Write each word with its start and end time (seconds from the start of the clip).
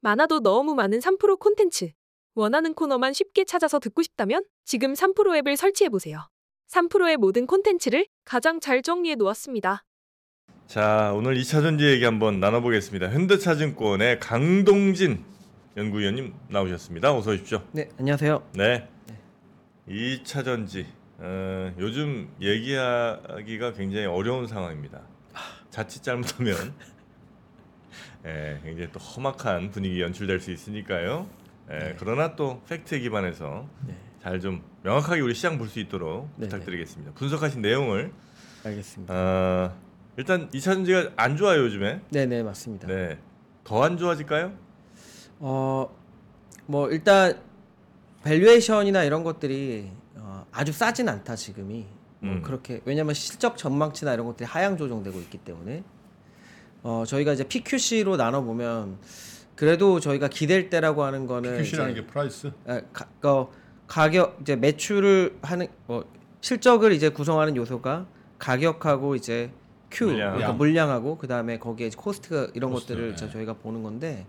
많아도 0.00 0.40
너무 0.40 0.74
많은 0.74 1.00
3프로 1.00 1.38
콘텐츠. 1.38 1.90
원하는 2.34 2.72
코너만 2.74 3.12
쉽게 3.12 3.44
찾아서 3.44 3.78
듣고 3.80 4.02
싶다면 4.02 4.44
지금 4.64 4.92
3프로 4.94 5.36
앱을 5.38 5.56
설치해보세요. 5.56 6.28
3프로의 6.70 7.16
모든 7.16 7.46
콘텐츠를 7.46 8.06
가장 8.24 8.60
잘 8.60 8.82
정리해 8.82 9.16
놓았습니다. 9.16 9.84
자, 10.66 11.12
오늘 11.16 11.34
2차 11.36 11.62
전지 11.62 11.86
얘기 11.86 12.04
한번 12.04 12.40
나눠보겠습니다. 12.40 13.08
현대차증권의 13.10 14.20
강동진 14.20 15.24
연구위원님 15.76 16.34
나오셨습니다. 16.48 17.14
어서 17.16 17.30
오십시오. 17.32 17.62
네, 17.72 17.88
안녕하세요. 17.98 18.50
네. 18.54 18.88
2차 19.88 20.44
전지. 20.44 20.86
어, 21.18 21.72
요즘 21.78 22.30
얘기하기가 22.40 23.72
굉장히 23.72 24.06
어려운 24.06 24.46
상황입니다. 24.46 25.00
자칫 25.70 26.02
잘못하면 26.02 26.54
예, 28.28 28.60
굉장히 28.62 28.90
또 28.92 28.98
험악한 29.00 29.70
분위기 29.70 30.00
연출될 30.02 30.40
수 30.40 30.50
있으니까요. 30.52 31.26
예, 31.70 31.78
네. 31.78 31.96
그러나 31.98 32.36
또 32.36 32.60
팩트에 32.68 32.98
기반해서 33.00 33.66
네, 33.86 33.96
잘좀 34.22 34.62
명확하게 34.82 35.20
우리 35.22 35.34
시장 35.34 35.56
볼 35.58 35.68
수 35.68 35.78
있도록 35.80 36.28
네, 36.36 36.46
부탁드리겠습니다. 36.46 37.12
분석하신 37.14 37.62
내용을 37.62 38.12
알겠습니다. 38.64 39.14
어, 39.14 39.74
일단 40.18 40.48
2차 40.50 40.62
전지가 40.62 41.12
안 41.16 41.36
좋아요 41.36 41.62
요즘에. 41.62 42.00
네, 42.10 42.26
네, 42.26 42.42
맞습니다. 42.42 42.86
네. 42.86 43.18
더 43.64 43.82
안 43.82 43.96
좋아질까요? 43.96 44.52
어, 45.40 45.88
뭐 46.66 46.90
일단 46.90 47.38
valuation이나 48.24 49.04
이런 49.04 49.22
것들이 49.24 49.90
어, 50.16 50.44
아주 50.52 50.72
싸진 50.72 51.08
않다 51.08 51.36
지금이. 51.36 51.86
뭐 52.20 52.32
음. 52.34 52.42
그렇게 52.42 52.80
왜냐면 52.84 53.14
실적 53.14 53.56
전망치나 53.56 54.12
이런 54.12 54.26
것들이 54.26 54.44
하향 54.46 54.76
조정되고 54.76 55.18
있기 55.20 55.38
때문에 55.38 55.84
어, 56.82 57.04
저희가 57.06 57.32
이제 57.32 57.44
PQC로 57.44 58.16
나눠 58.16 58.42
보면 58.42 58.98
그래도 59.54 59.98
저희가 60.00 60.28
기댈 60.28 60.70
데라고 60.70 61.02
하는 61.04 61.26
거는 61.26 61.58
QC라는 61.58 61.92
이제 61.92 62.00
게 62.02 62.06
price. 62.06 62.52
아, 62.66 62.80
가, 62.92 63.06
어, 63.28 63.50
가격 63.86 64.38
이제 64.40 64.54
매출을 64.56 65.38
하는 65.42 65.66
뭐 65.86 66.04
실적을 66.40 66.92
이제 66.92 67.08
구성하는 67.08 67.56
요소가 67.56 68.06
가격하고 68.38 69.16
이제 69.16 69.50
Q 69.90 70.04
물량. 70.06 70.32
그러니까 70.34 70.52
물량하고 70.52 71.18
그 71.18 71.26
다음에 71.26 71.58
거기에 71.58 71.90
cost 71.96 72.50
이런 72.54 72.70
cost, 72.70 72.92
것들을 72.92 73.10
네. 73.10 73.16
저- 73.16 73.28
저희가 73.30 73.54
보는 73.54 73.82
건데 73.82 74.26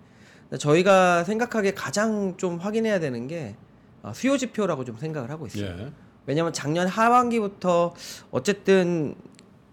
저희가 0.58 1.24
생각하기에 1.26 1.74
가장 1.74 2.36
좀 2.38 2.58
확인해야 2.58 3.00
되는 3.00 3.28
게 3.28 3.56
어, 4.02 4.12
수요 4.16 4.38
지표라고 4.38 4.84
좀 4.86 4.98
생각을 4.98 5.30
하고 5.30 5.46
있어요. 5.46 5.76
예. 5.80 5.92
왜냐하면 6.26 6.54
작년 6.54 6.88
하반기부터 6.88 7.94
어쨌든 8.32 9.14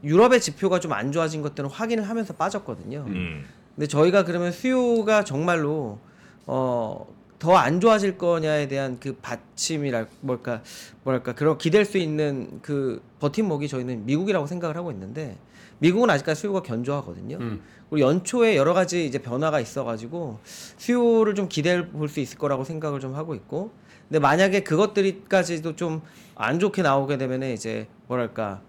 유럽의 0.07 0.41
지표가 0.41 0.81
좀 0.81 0.93
안 0.93 1.12
좋아진 1.12 1.43
것들은 1.43 1.69
확인을 1.69 2.09
하면서 2.09 2.33
빠졌거든요. 2.35 3.05
음. 3.09 3.45
근데 3.75 3.87
저희가 3.87 4.25
그러면 4.25 4.53
수요가 4.53 5.25
정말로 5.25 5.98
어, 6.47 7.07
더 7.39 7.55
안 7.57 7.81
좋아질 7.81 8.17
거냐에 8.17 8.67
대한 8.69 8.98
그 8.98 9.15
받침이랄 9.21 10.07
뭘까 10.21 10.63
뭐랄까 11.05 11.35
그런 11.35 11.59
기댈 11.59 11.85
수 11.85 11.98
있는 11.98 12.61
그 12.63 13.03
버팀목이 13.21 13.69
저희는 13.69 14.07
미국이라고 14.07 14.47
생각을 14.47 14.77
하고 14.77 14.91
있는데 14.91 15.37
미국은 15.81 16.09
아직까지 16.09 16.41
수요가 16.41 16.63
견조하거든요. 16.63 17.37
음. 17.39 17.61
그리고 17.91 18.09
연초에 18.09 18.57
여러 18.57 18.73
가지 18.73 19.05
이제 19.05 19.19
변화가 19.20 19.61
있어가지고 19.61 20.39
수요를 20.79 21.35
좀 21.35 21.48
기대해 21.48 21.87
볼 21.91 22.09
수 22.09 22.20
있을 22.20 22.39
거라고 22.39 22.65
생각을 22.65 23.01
좀 23.01 23.15
하고 23.15 23.35
있고 23.35 23.70
근데 24.09 24.19
만약에 24.19 24.61
그것들이까지도 24.63 25.77
좀 25.77 26.01
안 26.39 26.59
좋게 26.59 26.83
나오게 26.83 27.17
되면은 27.19 27.53
이제 27.55 27.89
뭐랄까 28.09 28.61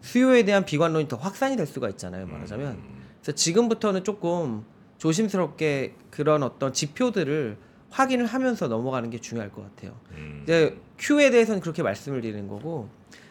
수요에 0.00 0.44
대한 0.44 0.64
비관론이 0.64 1.08
더 1.08 1.16
확산이 1.16 1.56
될 1.56 1.66
수가 1.66 1.88
있잖아요 1.90 2.26
말하자면 2.26 2.78
그래서 3.20 3.32
지금부터는 3.36 4.04
조금 4.04 4.64
조심스럽게 4.98 5.94
그런 6.10 6.42
어떤 6.42 6.72
지표들을 6.72 7.56
확인을 7.90 8.26
하면서 8.26 8.68
넘어가는 8.68 9.10
게 9.10 9.18
중요할 9.18 9.50
것 9.50 9.62
같아요. 9.62 9.96
음. 10.12 10.40
이제 10.44 10.78
Q에 10.98 11.30
대해서는 11.30 11.60
그렇게 11.60 11.82
말씀을 11.82 12.20
드리는 12.20 12.46
거고 12.48 12.88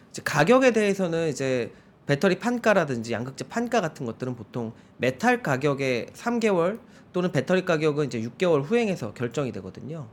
이제 0.09 0.21
가격에 0.23 0.71
대해서는 0.71 1.29
이제 1.29 1.71
배터리 2.05 2.39
판가라든지 2.39 3.13
양극재 3.13 3.47
판가 3.47 3.81
같은 3.81 4.05
것들은 4.05 4.35
보통 4.35 4.73
메탈 4.97 5.43
가격의 5.43 6.07
3개월 6.13 6.79
또는 7.11 7.31
배터리 7.31 7.65
가격은 7.65 8.05
이제 8.05 8.21
6개월 8.21 8.63
후행해서 8.63 9.13
결정이 9.13 9.51
되거든요. 9.53 10.07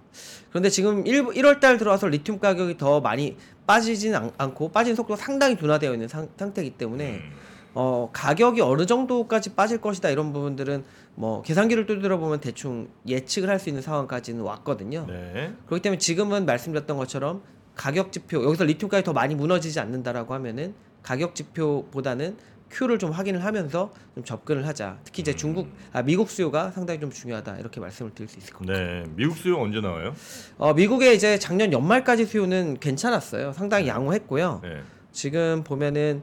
그런데 0.50 0.70
지금 0.70 1.06
1, 1.06 1.24
1월 1.26 1.60
달 1.60 1.76
들어와서 1.78 2.08
리튬 2.08 2.38
가격이 2.38 2.76
더 2.78 3.00
많이 3.00 3.36
빠지진 3.66 4.14
않, 4.14 4.30
않고 4.38 4.70
빠진 4.70 4.94
속도가 4.94 5.16
상당히 5.16 5.56
둔화되어 5.56 5.92
있는 5.92 6.08
상, 6.08 6.28
상태이기 6.36 6.76
때문에 6.76 7.16
음. 7.16 7.32
어, 7.74 8.08
가격이 8.10 8.62
어느 8.62 8.86
정도까지 8.86 9.54
빠질 9.54 9.82
것이다 9.82 10.08
이런 10.08 10.32
부분들은 10.32 10.82
뭐 11.14 11.42
계산기를 11.42 11.84
두드려 11.84 12.16
보면 12.16 12.40
대충 12.40 12.88
예측을 13.06 13.50
할 13.50 13.58
수 13.58 13.68
있는 13.68 13.82
상황까지는 13.82 14.42
왔거든요. 14.42 15.04
네. 15.06 15.52
그렇기 15.66 15.82
때문에 15.82 15.98
지금은 15.98 16.46
말씀드렸던 16.46 16.96
것처럼 16.96 17.42
가격 17.74 18.12
지표 18.12 18.42
여기서 18.42 18.64
리튬 18.64 18.88
가격이 18.88 19.04
더 19.04 19.12
많이 19.12 19.34
무너지지 19.34 19.78
않는다라고 19.78 20.32
하면은 20.34 20.74
가격 21.02 21.34
지표보다는 21.34 22.36
Q를 22.70 22.98
좀 22.98 23.10
확인을 23.12 23.44
하면서 23.44 23.92
좀 24.14 24.24
접근을 24.24 24.66
하자. 24.66 24.98
특히 25.04 25.22
이제 25.22 25.34
중국 25.34 25.68
아 25.92 26.02
미국 26.02 26.28
수요가 26.30 26.70
상당히 26.70 27.00
좀 27.00 27.10
중요하다 27.10 27.58
이렇게 27.58 27.80
말씀을 27.80 28.12
드릴 28.14 28.28
수 28.28 28.38
있을 28.38 28.52
것 28.52 28.66
같아요. 28.66 28.84
네. 28.86 29.04
미국 29.14 29.36
수요 29.36 29.58
언제 29.60 29.80
나와요? 29.80 30.14
어, 30.58 30.74
미국의 30.74 31.14
이제 31.16 31.38
작년 31.38 31.72
연말까지 31.72 32.26
수요는 32.26 32.78
괜찮았어요. 32.80 33.52
상당히 33.52 33.86
양호했고요. 33.88 34.60
네. 34.62 34.80
지금 35.12 35.62
보면은 35.64 36.22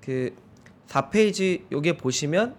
그 0.00 0.34
4페이지 0.88 1.62
여기에 1.70 1.96
보시면 1.96 2.54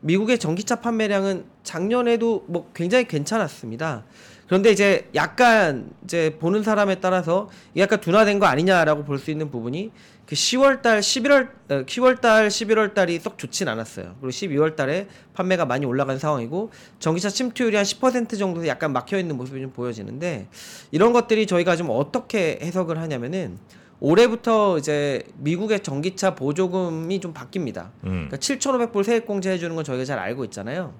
미국의 0.00 0.38
전기차 0.38 0.76
판매량은 0.80 1.44
작년에도 1.62 2.44
뭐 2.48 2.70
굉장히 2.74 3.06
괜찮았습니다. 3.06 4.04
그런데 4.46 4.70
이제 4.70 5.08
약간 5.14 5.90
이제 6.04 6.36
보는 6.38 6.62
사람에 6.62 6.96
따라서 6.96 7.48
약간 7.76 8.00
둔화된 8.00 8.38
거 8.38 8.46
아니냐라고 8.46 9.04
볼 9.04 9.18
수 9.18 9.30
있는 9.30 9.50
부분이 9.50 9.92
그 10.26 10.34
10월 10.34 10.82
달, 10.82 11.00
11월, 11.00 11.48
어, 11.68 11.84
10월 11.84 12.20
달, 12.20 12.48
11월 12.48 12.94
달이 12.94 13.18
썩 13.18 13.38
좋진 13.38 13.68
않았어요. 13.68 14.16
그리고 14.20 14.28
12월 14.28 14.76
달에 14.76 15.08
판매가 15.34 15.66
많이 15.66 15.84
올라간 15.84 16.18
상황이고 16.18 16.70
전기차 17.00 17.28
침투율이 17.28 17.76
한 17.76 17.84
10% 17.84 18.38
정도 18.38 18.66
약간 18.66 18.92
막혀 18.92 19.18
있는 19.18 19.36
모습이 19.36 19.60
좀 19.60 19.72
보여지는데 19.72 20.48
이런 20.90 21.12
것들이 21.12 21.46
저희가 21.46 21.76
좀 21.76 21.88
어떻게 21.90 22.58
해석을 22.62 22.98
하냐면은 22.98 23.58
올해부터 24.00 24.78
이제 24.78 25.22
미국의 25.36 25.80
전기차 25.80 26.34
보조금이 26.34 27.20
좀 27.20 27.32
바뀝니다. 27.32 27.90
음. 28.04 28.28
그러니까 28.28 28.36
7,500불 28.36 29.04
세액 29.04 29.26
공제 29.26 29.50
해 29.50 29.58
주는 29.58 29.76
건 29.76 29.84
저희가 29.84 30.04
잘 30.04 30.18
알고 30.18 30.44
있잖아요. 30.46 30.92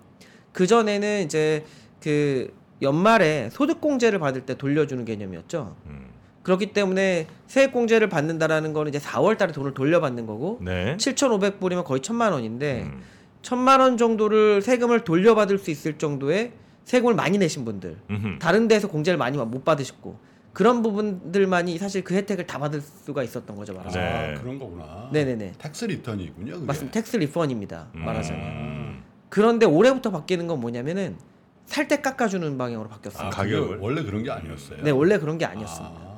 그 0.52 0.66
전에는 0.66 1.24
이제 1.24 1.64
그 2.00 2.54
연말에 2.80 3.48
소득 3.50 3.80
공제를 3.80 4.18
받을 4.18 4.42
때 4.42 4.56
돌려주는 4.56 5.04
개념이었죠. 5.04 5.74
음. 5.86 6.11
그렇기 6.42 6.72
때문에 6.72 7.26
세액 7.46 7.72
공제를 7.72 8.08
받는다라는 8.08 8.72
거는 8.72 8.88
이제 8.90 8.98
4월 8.98 9.38
달에 9.38 9.52
돈을 9.52 9.74
돌려받는 9.74 10.26
거고 10.26 10.58
네. 10.60 10.96
7,500불이면 10.96 11.84
거의 11.84 12.00
1,000만 12.00 12.32
원인데 12.32 12.82
음. 12.82 13.02
1,000만 13.42 13.80
원 13.80 13.96
정도를 13.96 14.62
세금을 14.62 15.04
돌려받을 15.04 15.58
수 15.58 15.70
있을 15.70 15.98
정도의 15.98 16.52
세금을 16.84 17.14
많이 17.14 17.38
내신 17.38 17.64
분들 17.64 17.96
음흠. 18.10 18.38
다른 18.40 18.66
데서 18.68 18.88
공제를 18.88 19.16
많이 19.18 19.38
못 19.38 19.64
받으셨고 19.64 20.16
그런 20.52 20.82
부분들만이 20.82 21.78
사실 21.78 22.04
그 22.04 22.14
혜택을 22.14 22.46
다 22.46 22.58
받을 22.58 22.80
수가 22.80 23.22
있었던 23.22 23.56
거죠 23.56 23.72
말하자면 23.72 24.12
네. 24.12 24.34
아, 24.36 24.40
그런 24.40 24.58
거구나. 24.58 25.08
네네네. 25.12 25.52
tax 25.58 25.84
return이군요. 25.86 26.52
그게. 26.54 26.66
맞습니다 26.66 26.92
tax 27.00 27.16
refund입니다 27.18 27.88
음. 27.94 28.04
말하자면 28.04 29.02
그런데 29.28 29.64
올해부터 29.66 30.10
바뀌는 30.10 30.46
건 30.48 30.60
뭐냐면은 30.60 31.16
살 31.64 31.86
때 31.88 32.00
깎아주는 32.02 32.58
방향으로 32.58 32.88
아, 32.90 32.94
바뀌었어요 32.94 33.30
가- 33.30 33.42
그게 33.44 33.54
가격을? 33.56 33.78
원래 33.78 34.02
그런 34.02 34.22
게 34.24 34.30
아니었어요. 34.30 34.82
네 34.82 34.90
원래 34.90 35.18
그런 35.18 35.38
게 35.38 35.44
아니었습니다 35.46 35.94
아. 35.96 36.11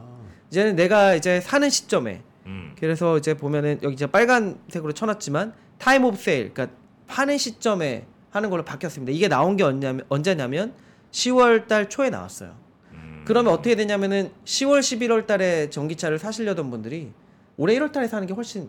이제는 0.55 0.77
내가 0.77 1.17
이제 1.17 1.41
사는 1.41 1.69
시점에 1.69 2.23
음. 2.47 2.77
그래서 2.79 3.19
이제 3.19 3.35
보면은 3.35 3.81
여기 3.83 3.95
이제 3.95 4.07
빨간색으로 4.07 4.93
쳐놨지만 4.93 5.53
time 5.79 6.05
of 6.05 6.17
sale 6.17 6.55
그러니까 6.55 6.77
파는 7.09 7.39
시점에 7.39 8.07
하는 8.31 8.51
걸로 8.51 8.65
바뀌었습니다 8.65 9.13
이게 9.13 9.27
나온 9.27 9.57
게 9.57 9.65
언제냐면, 9.65 10.05
언제냐면 10.09 10.73
10월 11.11 11.67
달 11.67 11.89
초에 11.89 12.11
나왔어요 12.11 12.55
음. 12.93 13.25
그러면 13.27 13.53
어떻게 13.53 13.75
되냐면은 13.75 14.31
10월 14.45 14.79
11월 14.79 15.27
달에 15.27 15.71
전기차를 15.71 16.21
사시려던 16.21 16.71
분들이 16.71 17.11
올해 17.57 17.77
1월 17.77 17.91
달에 17.91 18.07
사는 18.07 18.25
게 18.25 18.33
훨씬 18.33 18.69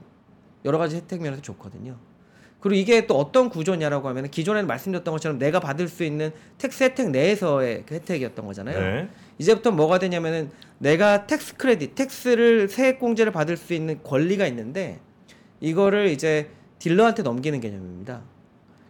여러 0.63 0.79
가지 0.79 0.95
혜택 0.95 1.21
면에서 1.21 1.41
좋거든요. 1.41 1.95
그리고 2.59 2.79
이게 2.79 3.05
또 3.05 3.17
어떤 3.19 3.49
구조냐라고 3.49 4.07
하면 4.09 4.29
기존에는 4.29 4.67
말씀드렸던 4.67 5.11
것처럼 5.11 5.37
내가 5.37 5.59
받을 5.59 5.87
수 5.87 6.03
있는 6.03 6.31
tax 6.57 6.83
혜택 6.83 7.11
내에서의 7.11 7.83
그 7.85 7.93
혜택이었던 7.93 8.43
거잖아요. 8.43 8.79
네. 8.79 9.09
이제부터 9.37 9.71
뭐가 9.71 9.99
되냐면은 9.99 10.49
내가 10.77 11.27
tax 11.27 11.55
credit, 11.57 11.95
tax를 11.95 12.67
세액 12.69 12.99
공제를 12.99 13.31
받을 13.31 13.57
수 13.57 13.73
있는 13.73 14.01
권리가 14.03 14.47
있는데 14.47 14.99
이거를 15.61 16.09
이제 16.09 16.49
딜러한테 16.79 17.23
넘기는 17.23 17.59
개념입니다. 17.59 18.21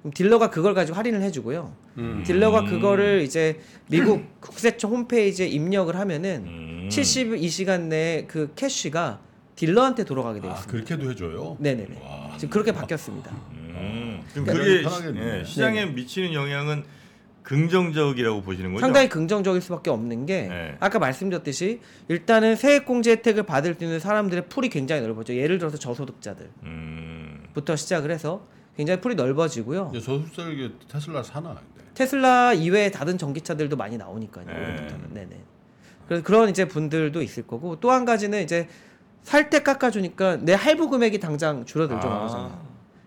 그럼 0.01 0.13
딜러가 0.13 0.50
그걸 0.50 0.74
가지고 0.74 0.97
할인을 0.97 1.21
해주고요. 1.24 1.74
음. 1.97 2.24
딜러가 2.25 2.65
그거를 2.65 3.21
이제 3.21 3.59
미국 3.89 4.24
국세청 4.42 4.92
홈페이지에 4.92 5.47
입력을 5.47 5.95
하면은 5.95 6.44
음. 6.45 6.89
72시간 6.91 7.81
내에 7.83 8.25
그 8.27 8.51
cash가 8.56 9.21
딜러한테 9.56 10.03
돌아가게 10.03 10.41
되어 10.41 10.51
아, 10.51 10.53
있습니다. 10.56 10.71
그렇게도 10.86 11.12
해줘요. 11.12 11.57
네네네. 11.59 12.01
와. 12.03 12.38
지금 12.38 12.50
그렇게 12.50 12.71
바뀌었습니다. 12.71 13.31
음. 13.53 14.21
그럼 14.33 14.45
그러니까 14.45 14.89
그게. 15.00 15.39
예, 15.39 15.44
시장에 15.45 15.86
미치는 15.86 16.33
영향은 16.33 16.83
긍정적이라고 17.45 18.42
보시는 18.42 18.74
거죠? 18.74 18.81
상당히 18.81 19.07
긍정적일 19.07 19.62
수밖에 19.62 19.89
없는 19.92 20.25
게 20.25 20.47
네. 20.47 20.75
아까 20.80 21.00
말씀드렸듯이 21.00 21.80
일단은 22.07 22.56
세액공제 22.56 23.12
혜택을 23.12 23.44
받을 23.44 23.75
수 23.75 23.83
있는 23.83 24.00
사람들의 24.00 24.47
풀이 24.50 24.69
굉장히 24.69 25.01
넓어져. 25.03 25.36
예를 25.36 25.57
들어서 25.59 25.77
저소득자들부터 25.77 26.53
음, 26.63 27.44
시작을 27.77 28.12
해서 28.12 28.45
굉장히 28.75 29.00
풀이 29.00 29.15
넓어지고요. 29.15 29.92
이제 29.94 30.01
저소득자에게 30.03 30.71
테슬라 30.92 31.24
사나 31.24 31.50
근데. 31.56 31.88
테슬라 31.94 32.53
이외에 32.53 32.89
다른 32.92 33.18
전기차들도 33.18 33.77
많이 33.77 33.95
나오니까요. 33.98 34.45
네. 34.48 34.88
네네. 35.13 35.41
그래서 36.07 36.24
그런 36.24 36.50
이제 36.50 36.68
분들도 36.68 37.21
있을 37.21 37.44
거고 37.48 37.80
또 37.80 37.91
한 37.91 38.06
가지는 38.06 38.44
이제 38.44 38.68
살 39.24 39.50
때 39.50 39.59
깎아주니까 39.63 40.38
내 40.38 40.53
할부 40.53 40.89
금액이 40.89 41.19
당장 41.19 41.65
줄어들죠. 41.65 42.07
아. 42.07 42.59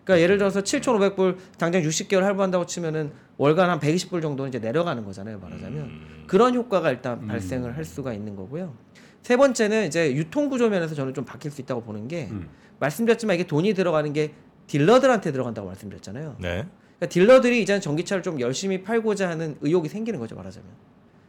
그러니까 0.08 0.22
예를 0.22 0.38
들어서 0.38 0.62
7,500불 0.62 1.36
당장 1.58 1.82
60개월 1.82 2.20
할부한다고 2.20 2.64
치면은 2.64 3.12
월간 3.36 3.68
한 3.68 3.78
120불 3.78 4.22
정도는 4.22 4.48
이제 4.48 4.58
내려가는 4.58 5.04
거잖아요. 5.04 5.38
말하자면 5.38 5.82
음, 5.82 6.24
그런 6.26 6.54
효과가 6.54 6.90
일단 6.90 7.26
발생을 7.26 7.76
할 7.76 7.84
수가 7.84 8.14
있는 8.14 8.34
거고요. 8.34 8.72
세 9.20 9.36
번째는 9.36 9.86
이제 9.86 10.14
유통 10.14 10.48
구조 10.48 10.70
면에서 10.70 10.94
저는 10.94 11.12
좀 11.12 11.26
바뀔 11.26 11.50
수 11.50 11.60
있다고 11.60 11.82
보는 11.82 12.08
게 12.08 12.28
음. 12.30 12.48
말씀드렸지만 12.80 13.34
이게 13.34 13.46
돈이 13.46 13.74
들어가는 13.74 14.10
게 14.14 14.32
딜러들한테 14.66 15.30
들어간다고 15.30 15.68
말씀드렸잖아요. 15.68 16.36
네. 16.38 16.64
그러니까 16.96 17.06
딜러들이 17.10 17.60
이제는 17.60 17.82
전기차를 17.82 18.22
좀 18.22 18.40
열심히 18.40 18.82
팔고자 18.82 19.28
하는 19.28 19.58
의욕이 19.60 19.90
생기는 19.90 20.18
거죠 20.18 20.36
말하자면. 20.36 20.70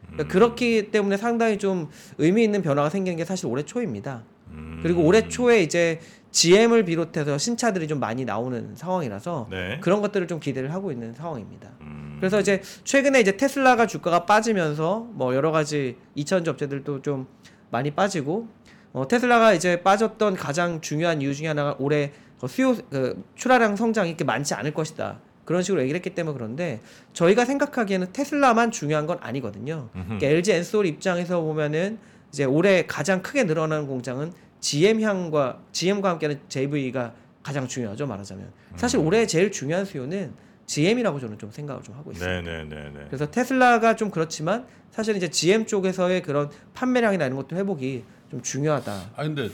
그러니까 0.06 0.32
그렇기 0.32 0.90
때문에 0.90 1.18
상당히 1.18 1.58
좀 1.58 1.90
의미 2.16 2.44
있는 2.44 2.62
변화가 2.62 2.88
생기는 2.88 3.18
게 3.18 3.26
사실 3.26 3.46
올해 3.46 3.62
초입니다. 3.62 4.24
음, 4.52 4.80
그리고 4.82 5.02
올해 5.02 5.28
초에 5.28 5.62
이제 5.62 6.00
GM을 6.32 6.84
비롯해서 6.84 7.38
신차들이 7.38 7.88
좀 7.88 7.98
많이 7.98 8.24
나오는 8.24 8.74
상황이라서 8.74 9.48
네. 9.50 9.78
그런 9.80 10.00
것들을 10.00 10.26
좀 10.28 10.40
기대를 10.40 10.72
하고 10.72 10.92
있는 10.92 11.12
상황입니다. 11.14 11.70
음, 11.80 12.16
그래서 12.20 12.40
이제 12.40 12.62
최근에 12.84 13.20
이제 13.20 13.36
테슬라가 13.36 13.86
주가가 13.86 14.26
빠지면서 14.26 15.08
뭐 15.12 15.34
여러 15.34 15.50
가지 15.50 15.96
2차전지 16.16 16.48
업체들도 16.48 17.02
좀 17.02 17.26
많이 17.70 17.90
빠지고 17.90 18.48
어, 18.92 19.06
테슬라가 19.06 19.52
이제 19.54 19.82
빠졌던 19.82 20.34
가장 20.34 20.80
중요한 20.80 21.20
이유 21.22 21.34
중에 21.34 21.48
하나가 21.48 21.76
올해 21.78 22.12
그 22.40 22.48
수요 22.48 22.74
그 22.90 23.22
출하량 23.36 23.76
성장이 23.76 24.10
이렇게 24.10 24.24
많지 24.24 24.54
않을 24.54 24.72
것이다. 24.72 25.18
그런 25.44 25.62
식으로 25.62 25.82
얘기를 25.82 25.96
했기 25.96 26.10
때문에 26.10 26.36
그런데 26.36 26.80
저희가 27.12 27.44
생각하기에는 27.44 28.12
테슬라만 28.12 28.70
중요한 28.70 29.06
건 29.06 29.18
아니거든요. 29.20 29.88
그러니까 29.92 30.26
LG 30.26 30.52
엔솔 30.52 30.86
입장에서 30.86 31.40
보면은 31.40 31.98
이제 32.28 32.44
올해 32.44 32.86
가장 32.86 33.20
크게 33.22 33.44
늘어나는 33.44 33.88
공장은 33.88 34.32
GM향과 34.60 35.60
GM과 35.72 36.10
함께하는 36.10 36.40
JV가 36.48 37.14
가장 37.42 37.66
중요하죠 37.66 38.06
말하자면 38.06 38.52
사실 38.76 38.98
올해 39.00 39.26
제일 39.26 39.50
중요한 39.50 39.84
수요는 39.84 40.32
GM이라고 40.66 41.18
저는 41.18 41.38
좀 41.38 41.50
생각을 41.50 41.82
좀 41.82 41.96
하고 41.96 42.12
있어요. 42.12 42.42
네, 42.42 42.62
네, 42.62 42.64
네, 42.64 42.90
네. 42.90 43.04
그래서 43.08 43.28
테슬라가 43.28 43.96
좀 43.96 44.10
그렇지만 44.10 44.66
사실 44.90 45.16
이제 45.16 45.28
GM 45.28 45.66
쪽에서의 45.66 46.22
그런 46.22 46.48
판매량이나 46.74 47.26
이런 47.26 47.36
것도 47.36 47.56
회복이 47.56 48.04
좀 48.30 48.40
중요하다. 48.40 49.10
아 49.16 49.22
근데 49.24 49.48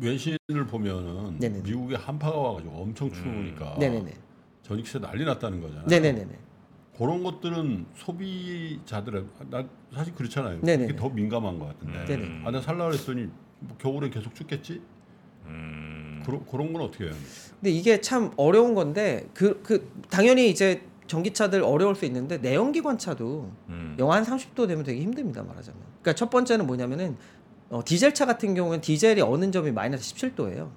외신을 0.00 0.66
보면은 0.68 1.38
네네네. 1.38 1.62
미국에 1.64 1.96
한파가 1.96 2.38
와가지고 2.38 2.76
엄청 2.82 3.08
음. 3.08 3.12
추우니까 3.12 3.76
네네네. 3.80 4.12
전기세 4.62 5.00
난리 5.00 5.24
났다는 5.24 5.60
거잖아요. 5.60 5.86
네네네네. 5.88 6.38
그런 6.96 7.24
것들은 7.24 7.86
소비자들의 7.96 9.24
나 9.50 9.64
사실 9.92 10.14
그렇잖아요. 10.14 10.60
네네네. 10.60 10.86
그게 10.86 10.96
더 10.96 11.08
민감한 11.08 11.58
것 11.58 11.66
같은데. 11.66 12.04
네네. 12.04 12.42
아, 12.44 12.50
나 12.52 12.60
살라 12.60 12.86
그랬더니 12.90 13.28
뭐 13.60 13.76
겨울에 13.78 14.10
계속 14.10 14.34
춥겠지? 14.34 14.80
음, 15.46 16.22
그런 16.24 16.44
그런 16.46 16.72
건 16.72 16.82
어떻게 16.82 17.04
해요? 17.04 17.12
근데 17.60 17.70
이게 17.70 18.00
참 18.00 18.30
어려운 18.36 18.74
건데 18.74 19.28
그 19.34 19.62
그 19.62 19.90
당연히 20.10 20.48
이제 20.50 20.82
전기차들 21.06 21.62
어려울 21.62 21.94
수 21.96 22.04
있는데 22.04 22.38
내연기관 22.38 22.98
차도 22.98 23.50
음, 23.68 23.96
영하 23.98 24.16
한 24.16 24.24
30도 24.24 24.68
되면 24.68 24.84
되게 24.84 25.00
힘듭니다 25.02 25.42
말하자면. 25.42 25.80
그러니까 26.02 26.14
첫 26.14 26.30
번째는 26.30 26.66
뭐냐면은 26.66 27.16
어, 27.68 27.82
디젤 27.84 28.14
차 28.14 28.26
같은 28.26 28.54
경우는 28.54 28.80
디젤이 28.80 29.20
어는 29.20 29.50
점이 29.52 29.72
마이너스 29.72 30.14
17도예요. 30.14 30.70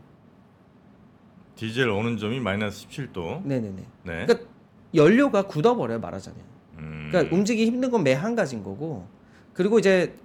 디젤 1.56 1.88
어는점이 1.90 2.40
마이너스 2.40 2.88
17도. 2.88 3.44
네네네. 3.46 3.76
네. 4.04 4.26
그러니까 4.26 4.40
연료가 4.96 5.44
굳어버려요 5.48 6.00
말하자면. 6.00 6.40
음, 6.80 7.10
그러니까 7.12 7.36
움직이기 7.36 7.68
힘든 7.72 7.92
건 7.92 8.02
매 8.04 8.14
한 8.14 8.36
가지인 8.36 8.64
거고 8.64 9.08
그리고 9.54 9.78
이제 9.80 10.16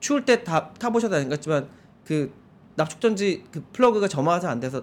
추울 0.00 0.24
때 0.24 0.42
다 0.42 0.70
타보셔도 0.78 1.16
알겠지만 1.16 1.68
그 2.10 2.32
납축전지 2.74 3.44
그 3.52 3.62
플러그가 3.72 4.08
점화가 4.08 4.50
안 4.50 4.58
돼서 4.58 4.82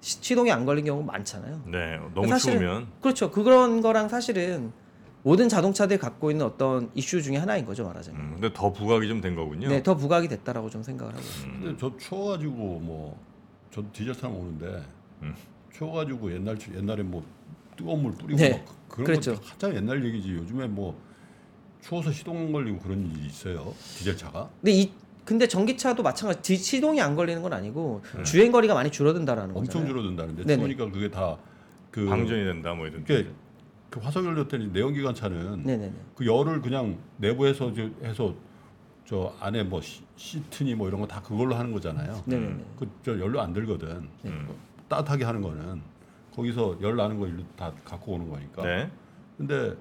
시, 0.00 0.18
시동이 0.20 0.50
안 0.50 0.64
걸린 0.64 0.84
경우 0.84 1.04
많잖아요. 1.04 1.62
네, 1.66 2.00
너무 2.16 2.26
사실은 2.26 2.58
추우면 2.58 2.86
그렇죠. 3.00 3.30
그런 3.30 3.80
거랑 3.80 4.08
사실은 4.08 4.72
모든 5.22 5.48
자동차들이 5.48 6.00
갖고 6.00 6.32
있는 6.32 6.44
어떤 6.44 6.90
이슈 6.96 7.22
중에 7.22 7.36
하나인 7.36 7.64
거죠 7.64 7.84
말하자면. 7.84 8.20
음, 8.20 8.30
근데 8.34 8.52
더 8.52 8.72
부각이 8.72 9.06
좀 9.06 9.20
된 9.20 9.36
거군요. 9.36 9.68
네, 9.68 9.84
더 9.84 9.96
부각이 9.96 10.26
됐다라고 10.26 10.68
좀 10.68 10.82
생각을 10.82 11.12
하고 11.12 11.22
있습니다. 11.22 11.60
근데 11.60 11.76
저 11.78 11.96
추워가지고 11.96 12.52
뭐 12.80 13.16
저 13.70 13.82
디젤 13.92 14.14
타고 14.16 14.36
오는데 14.38 14.82
음. 15.22 15.34
추워가지고 15.72 16.32
옛날 16.32 16.56
옛날에 16.76 17.02
뭐 17.04 17.24
뜨거운 17.76 18.02
물 18.02 18.12
뿌리고 18.12 18.36
네, 18.40 18.50
막 18.50 18.88
그런 18.88 19.06
그렇죠. 19.06 19.34
거 19.36 19.40
가장 19.42 19.74
옛날 19.76 20.04
얘기지. 20.04 20.30
요즘에 20.32 20.66
뭐 20.66 20.96
추워서 21.82 22.10
시동 22.12 22.50
걸리고 22.52 22.78
그런 22.80 23.10
일이 23.12 23.26
있어요. 23.26 23.72
디젤 23.98 24.16
차가. 24.16 24.48
근데 24.60 24.72
이 24.72 24.92
근데 25.24 25.48
전기차도 25.48 26.02
마찬가지. 26.02 26.42
디- 26.42 26.56
시동이 26.56 27.00
안 27.00 27.16
걸리는 27.16 27.40
건 27.42 27.52
아니고 27.52 28.02
주행 28.24 28.52
거리가 28.52 28.74
많이 28.74 28.90
줄어든다라는 28.90 29.54
네. 29.54 29.58
엄청 29.58 29.82
거잖아요. 29.82 29.88
줄어든다는데 29.88 30.44
네네. 30.44 30.58
추우니까 30.58 30.90
그게 30.90 31.10
다그 31.10 32.06
방전이 32.06 32.44
된다 32.44 32.74
뭐 32.74 32.86
이런. 32.86 33.00
이게 33.02 33.28
그 33.90 34.00
화석 34.00 34.24
연료 34.26 34.46
때는 34.46 34.72
내연기관 34.72 35.14
차는 35.14 35.62
네네네. 35.62 35.92
그 36.16 36.26
열을 36.26 36.60
그냥 36.60 36.98
내부에서 37.18 37.72
저 37.72 37.88
해서 38.02 38.34
저 39.06 39.34
안에 39.40 39.62
뭐 39.62 39.80
시, 39.80 40.02
시트니 40.16 40.74
뭐 40.74 40.88
이런 40.88 41.00
거 41.00 41.06
다 41.06 41.22
그걸로 41.22 41.54
하는 41.54 41.72
거잖아요. 41.72 42.22
네네네. 42.26 42.64
그저 42.78 43.18
연료 43.18 43.40
안 43.40 43.52
들거든. 43.52 44.08
음. 44.26 44.48
따뜻하게 44.88 45.24
하는 45.24 45.40
거는 45.40 45.80
거기서 46.34 46.76
열 46.82 46.96
나는 46.96 47.18
거 47.18 47.26
일로 47.26 47.42
다 47.56 47.72
갖고 47.84 48.12
오는 48.12 48.28
거니까. 48.28 48.62
네. 48.62 48.90
근데 49.38 49.74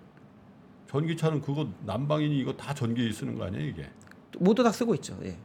전기차는 0.88 1.42
그거 1.42 1.68
난방이니 1.86 2.38
이거 2.40 2.54
다 2.54 2.74
전기 2.74 3.12
쓰는 3.12 3.36
거 3.38 3.46
아니야 3.46 3.62
이게? 3.62 3.90
모두 4.40 4.64
다 4.64 4.72
쓰고 4.72 4.96
있죠. 4.96 5.18
예. 5.24 5.38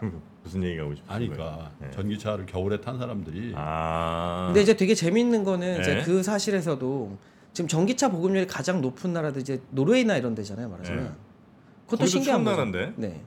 무슨 0.42 0.62
얘기가 0.62 0.84
하고 0.84 0.94
싶으신 0.94 1.28
거예요? 1.28 1.42
아니까 1.44 1.70
네. 1.80 1.90
전기차를 1.90 2.46
겨울에 2.46 2.80
탄 2.80 2.98
사람들이 2.98 3.52
아. 3.56 4.44
근데 4.46 4.62
이제 4.62 4.76
되게 4.76 4.94
재밌는 4.94 5.44
거는 5.44 5.80
이제 5.80 5.96
네. 5.96 6.02
그 6.02 6.22
사실에서도 6.22 7.18
지금 7.52 7.68
전기차 7.68 8.10
보급률이 8.10 8.46
가장 8.46 8.80
높은 8.80 9.12
나라도 9.12 9.40
이제 9.40 9.60
노르웨이나 9.70 10.16
이런 10.16 10.34
데잖아요, 10.34 10.68
말하자면. 10.68 11.04
네. 11.04 11.10
그것도 11.84 11.98
거기도 11.98 12.06
신기한 12.06 12.44
추운 12.44 12.56
거죠. 12.56 12.56
나라인데? 12.66 12.92
네. 13.08 13.20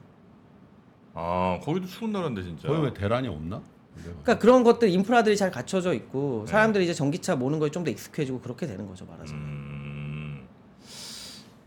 아, 1.14 1.58
거기도 1.62 1.86
추운 1.86 2.12
나라인데 2.12 2.42
진짜. 2.42 2.68
거기 2.68 2.80
왜 2.82 2.94
대란이 2.94 3.28
없나? 3.28 3.60
그러니까 3.94 4.38
그런 4.38 4.64
것들 4.64 4.88
인프라들이 4.88 5.36
잘 5.36 5.50
갖춰져 5.50 5.92
있고 5.92 6.46
사람들이 6.46 6.84
이제 6.84 6.94
전기차 6.94 7.36
모는 7.36 7.58
거에 7.58 7.68
좀 7.70 7.84
더 7.84 7.90
익숙해지고 7.90 8.40
그렇게 8.40 8.66
되는 8.66 8.86
거죠, 8.86 9.04
말하자면. 9.04 9.42
음, 9.42 9.91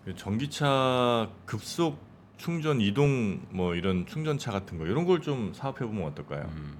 그 0.05 0.15
전기차 0.15 1.29
급속 1.45 1.97
충전 2.37 2.79
이동 2.79 3.39
뭐 3.49 3.73
이런 3.75 4.05
충전차 4.05 4.51
같은 4.51 4.77
거 4.77 4.85
이런 4.85 5.05
걸 5.05 5.21
좀 5.21 5.51
사업해 5.55 5.79
보면 5.85 6.03
어떨까요? 6.09 6.43
음. 6.55 6.73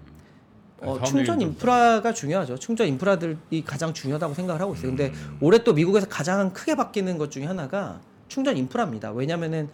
어, 0.82 1.02
충전 1.04 1.42
인프라가 1.42 2.14
중요하죠. 2.14 2.58
충전 2.60 2.88
인프라들이 2.88 3.64
가장 3.66 3.94
중요하다고 3.94 4.34
생각을 4.36 4.62
하고 4.62 4.76
있어요. 4.76 4.90
근데 4.90 5.08
음. 5.08 5.38
올해 5.42 5.64
또 5.64 5.74
미국에서 5.74 6.08
가장 6.08 6.54
크게 6.54 6.76
바뀌는 6.76 7.18
것 7.18 7.32
중에 7.32 7.46
하나가 7.46 8.00
충전 8.28 8.58
인프라입니다. 8.58 9.12
왜냐면은 9.14 9.70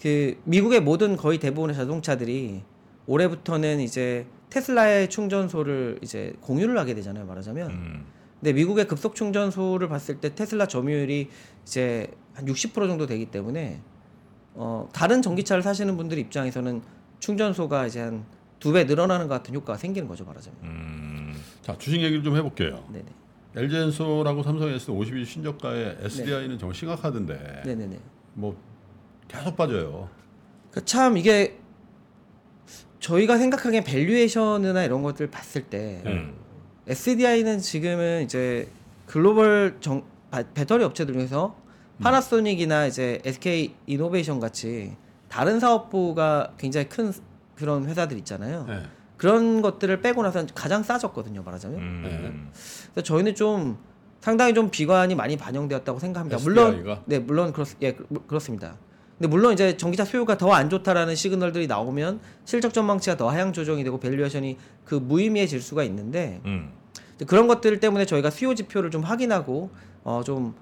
그 0.00 0.40
미국의 0.44 0.80
모든 0.80 1.16
거의 1.16 1.38
대부분의 1.38 1.76
자동차들이 1.76 2.62
올해부터는 3.06 3.80
이제 3.80 4.26
테슬라의 4.50 5.08
충전소를 5.10 5.98
이제 6.02 6.32
공유를 6.40 6.76
하게 6.78 6.94
되잖아요. 6.94 7.26
말하자면. 7.26 7.70
음, 7.70 8.04
근데 8.40 8.52
미국의 8.52 8.86
급속 8.86 9.14
충전소를 9.14 9.88
봤을 9.88 10.20
때 10.20 10.34
테슬라 10.34 10.66
점유율이 10.66 11.28
이제 11.64 12.08
한 12.34 12.44
60% 12.46 12.74
정도 12.86 13.06
되기 13.06 13.26
때문에 13.26 13.80
어 14.54 14.88
다른 14.92 15.22
전기차를 15.22 15.62
사시는 15.62 15.96
분들 15.96 16.18
입장에서는 16.18 16.82
충전소가 17.18 17.86
이제 17.86 18.00
한 18.00 18.24
두 18.58 18.72
배 18.72 18.84
늘어나는 18.84 19.28
것 19.28 19.34
같은 19.34 19.54
효과가 19.54 19.76
생기는 19.76 20.08
거죠, 20.08 20.24
말하자면. 20.24 20.58
음, 20.62 21.34
자 21.60 21.76
주식 21.76 22.00
얘기를 22.00 22.22
좀 22.24 22.34
해볼게요. 22.36 22.82
네네. 22.90 23.04
LG엔솔하고 23.54 24.42
삼성 24.42 24.70
S 24.70 24.90
52 24.90 25.24
신저가의 25.26 25.98
SDI는 26.00 26.58
정말 26.58 26.74
심각하던데 26.74 27.62
네네네. 27.66 27.98
뭐 28.32 28.56
계속 29.28 29.56
빠져요. 29.58 30.08
그 30.72 30.82
참 30.86 31.18
이게 31.18 31.58
저희가 33.00 33.36
생각하기엔 33.36 33.84
valuation이나 33.84 34.84
이런 34.84 35.02
것들 35.02 35.30
봤을 35.30 35.62
때 35.64 36.02
음. 36.06 36.34
SDI는 36.88 37.58
지금은 37.58 38.22
이제 38.24 38.68
글로벌 39.06 39.76
정, 39.80 40.04
바- 40.30 40.42
배터리 40.54 40.84
업체들 40.84 41.14
중에서 41.14 41.56
파나소닉이나 42.02 42.86
이제 42.86 43.20
SK 43.24 43.74
이노베이션 43.86 44.38
같이 44.38 44.94
다른 45.28 45.58
사업부가 45.60 46.52
굉장히 46.58 46.88
큰 46.88 47.12
그런 47.54 47.86
회사들 47.86 48.18
있잖아요. 48.18 48.66
네. 48.68 48.82
그런 49.16 49.62
것들을 49.62 50.02
빼고 50.02 50.22
나서 50.22 50.44
가장 50.54 50.82
싸졌거든요, 50.82 51.42
말하자면. 51.42 51.78
음, 51.80 52.50
그래서 52.92 53.02
저희는 53.06 53.34
좀 53.34 53.78
상당히 54.20 54.52
좀 54.52 54.70
비관이 54.70 55.14
많이 55.14 55.36
반영되었다고 55.38 55.98
생각합니다. 55.98 56.38
물론 56.42 56.74
SDI 56.74 56.84
가? 56.84 57.02
네 57.06 57.18
물론 57.18 57.52
그렇 57.52 57.64
예 57.80 57.92
그- 57.94 58.06
그렇습니다. 58.26 58.76
근데 59.18 59.28
물론 59.28 59.52
이제 59.52 59.76
전기차 59.76 60.04
수요가 60.04 60.36
더 60.36 60.52
안 60.52 60.68
좋다라는 60.70 61.14
시그널들이 61.14 61.66
나오면 61.66 62.20
실적 62.44 62.72
전망치가 62.74 63.16
더 63.16 63.28
하향 63.30 63.52
조정이 63.52 63.82
되고 63.84 63.98
valuation이 63.98 64.56
그 64.84 64.94
무의미해질 64.94 65.60
수가 65.60 65.84
있는데 65.84 66.40
음. 66.44 66.70
그런 67.26 67.46
것들 67.46 67.80
때문에 67.80 68.04
저희가 68.04 68.30
수요 68.30 68.54
지표를 68.54 68.90
좀 68.90 69.02
확인하고 69.02 69.70
어 70.04 70.22
좀 70.24 70.54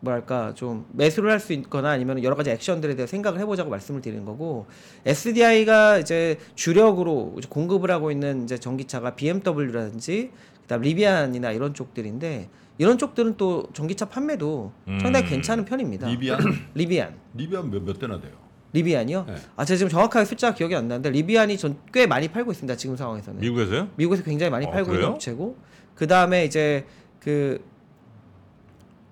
뭐랄까 0.00 0.52
좀 0.54 0.86
매수를 0.92 1.30
할 1.30 1.40
수 1.40 1.52
있거나 1.54 1.90
아니면 1.90 2.22
여러 2.22 2.34
가지 2.36 2.50
액션들에 2.50 2.96
대해 2.96 3.06
생각을 3.06 3.38
해보자고 3.40 3.70
말씀을 3.70 4.00
드리는 4.02 4.24
거고 4.24 4.66
SDI가 5.04 5.98
이제 5.98 6.38
주력으로 6.54 7.34
이제 7.38 7.48
공급을 7.48 7.90
하고 7.90 8.10
있는 8.10 8.44
이제 8.44 8.58
전기차가 8.58 9.14
BMW라든지 9.14 10.30
그다음 10.62 10.82
리비안이나 10.82 11.52
이런 11.52 11.74
쪽들인데 11.74 12.48
이런 12.78 12.98
쪽들은 12.98 13.36
또 13.36 13.64
전기차 13.72 14.06
판매도 14.06 14.72
상당히 15.00 15.26
음. 15.26 15.30
괜찮은 15.30 15.64
편입니다. 15.64 16.08
리비안 16.08 16.38
리비안. 16.74 17.14
리비안 17.34 17.70
몇, 17.70 17.82
몇 17.82 17.98
대나 17.98 18.20
돼요? 18.20 18.32
리비안이요? 18.72 19.24
네. 19.26 19.34
아 19.56 19.64
제가 19.64 19.78
지금 19.78 19.88
정확하게 19.90 20.26
숫자가 20.26 20.54
기억이 20.54 20.74
안 20.74 20.86
나는데 20.88 21.10
리비안이 21.10 21.56
전 21.56 21.76
꽤 21.92 22.06
많이 22.06 22.28
팔고 22.28 22.50
있습니다. 22.52 22.76
지금 22.76 22.96
상황에서는. 22.96 23.40
미국에서요? 23.40 23.88
미국에서 23.96 24.22
굉장히 24.24 24.50
많이 24.50 24.66
어, 24.66 24.70
팔고 24.70 24.90
있는 24.90 25.00
그래요? 25.00 25.12
업체고 25.14 25.56
그 25.94 26.06
다음에 26.06 26.44
이제 26.44 26.84
그 27.20 27.62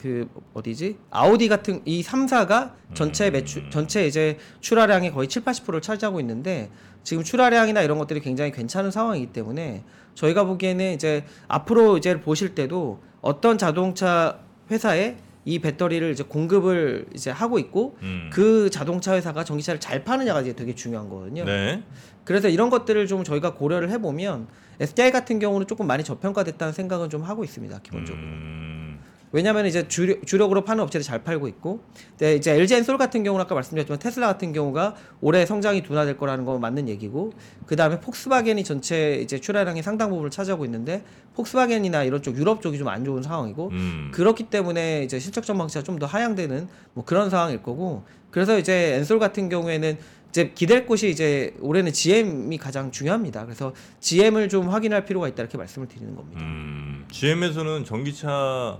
그 0.04 0.28
어디지 0.52 0.98
아우디 1.10 1.48
같은 1.48 1.80
이 1.86 2.02
3사가 2.02 2.72
전체 2.92 3.30
매출 3.30 3.70
전체 3.70 4.06
이제 4.06 4.36
출하량의 4.60 5.12
거의 5.12 5.30
7, 5.30 5.42
80%를 5.44 5.80
차지하고 5.80 6.20
있는데 6.20 6.70
지금 7.02 7.24
출하량이나 7.24 7.80
이런 7.80 7.96
것들이 7.96 8.20
굉장히 8.20 8.52
괜찮은 8.52 8.90
상황이기 8.90 9.32
때문에 9.32 9.82
저희가 10.14 10.44
보기에는 10.44 10.92
이제 10.92 11.24
앞으로 11.48 11.96
이제 11.96 12.20
보실 12.20 12.54
때도 12.54 13.00
어떤 13.22 13.56
자동차 13.56 14.40
회사에 14.70 15.16
이 15.46 15.58
배터리를 15.60 16.10
이제 16.10 16.22
공급을 16.22 17.06
이제 17.14 17.30
하고 17.30 17.58
있고 17.58 17.96
음. 18.02 18.28
그 18.30 18.68
자동차 18.68 19.14
회사가 19.14 19.42
전기차를 19.42 19.80
잘 19.80 20.04
파느냐가 20.04 20.42
이제 20.42 20.52
되게 20.52 20.74
중요한 20.74 21.08
거거든요. 21.08 21.46
네. 21.46 21.82
그래서 22.24 22.50
이런 22.50 22.68
것들을 22.68 23.06
좀 23.06 23.24
저희가 23.24 23.54
고려를 23.54 23.88
해보면 23.88 24.48
SDI 24.80 25.12
같은 25.12 25.38
경우는 25.38 25.66
조금 25.66 25.86
많이 25.86 26.04
저평가됐다는 26.04 26.74
생각은 26.74 27.08
좀 27.08 27.22
하고 27.22 27.42
있습니다 27.42 27.78
기본적으로. 27.78 28.22
음. 28.22 28.63
왜냐하면 29.34 29.66
이제 29.66 29.88
주력, 29.88 30.24
주력 30.24 30.52
으로 30.52 30.62
파는 30.62 30.80
업체들이 30.84 31.02
잘 31.04 31.24
팔고 31.24 31.48
있고, 31.48 31.80
근데 32.10 32.36
이제 32.36 32.52
LG 32.52 32.76
엔솔 32.76 32.98
같은 32.98 33.24
경우는 33.24 33.44
아까 33.44 33.56
말씀드렸지만 33.56 33.98
테슬라 33.98 34.28
같은 34.28 34.52
경우가 34.52 34.94
올해 35.20 35.44
성장이 35.44 35.82
둔화될 35.82 36.16
거라는 36.16 36.44
건 36.44 36.60
맞는 36.60 36.88
얘기고, 36.88 37.32
그 37.66 37.74
다음에 37.74 37.98
폭스바겐이 37.98 38.62
전체 38.62 39.16
이제 39.16 39.40
출하량의 39.40 39.82
상당 39.82 40.10
부분을 40.10 40.30
차지하고 40.30 40.64
있는데, 40.66 41.02
폭스바겐이나 41.34 42.04
이런 42.04 42.22
쪽 42.22 42.36
유럽 42.36 42.62
쪽이 42.62 42.78
좀 42.78 42.86
안 42.86 43.04
좋은 43.04 43.24
상황이고, 43.24 43.70
음. 43.72 44.10
그렇기 44.14 44.44
때문에 44.44 45.02
이제 45.02 45.18
실적 45.18 45.44
전망치가 45.44 45.82
좀 45.82 45.98
더 45.98 46.06
하향되는 46.06 46.68
뭐 46.92 47.04
그런 47.04 47.28
상황일 47.30 47.62
거고 47.62 48.04
그래서 48.30 48.58
이제 48.58 48.94
엔솔 48.96 49.18
같은 49.20 49.48
경우에는 49.48 49.96
이제 50.30 50.50
기댈 50.54 50.86
곳이 50.86 51.08
이제 51.08 51.54
올해는 51.60 51.92
GM이 51.92 52.58
가장 52.58 52.90
중요합니다. 52.90 53.44
그래서 53.44 53.72
GM을 54.00 54.48
좀 54.48 54.68
확인할 54.70 55.04
필요가 55.04 55.28
있다 55.28 55.42
이렇게 55.42 55.56
말씀을 55.56 55.86
드리는 55.88 56.14
겁니다. 56.16 56.40
음. 56.40 57.04
GM에서는 57.12 57.84
전기차 57.84 58.78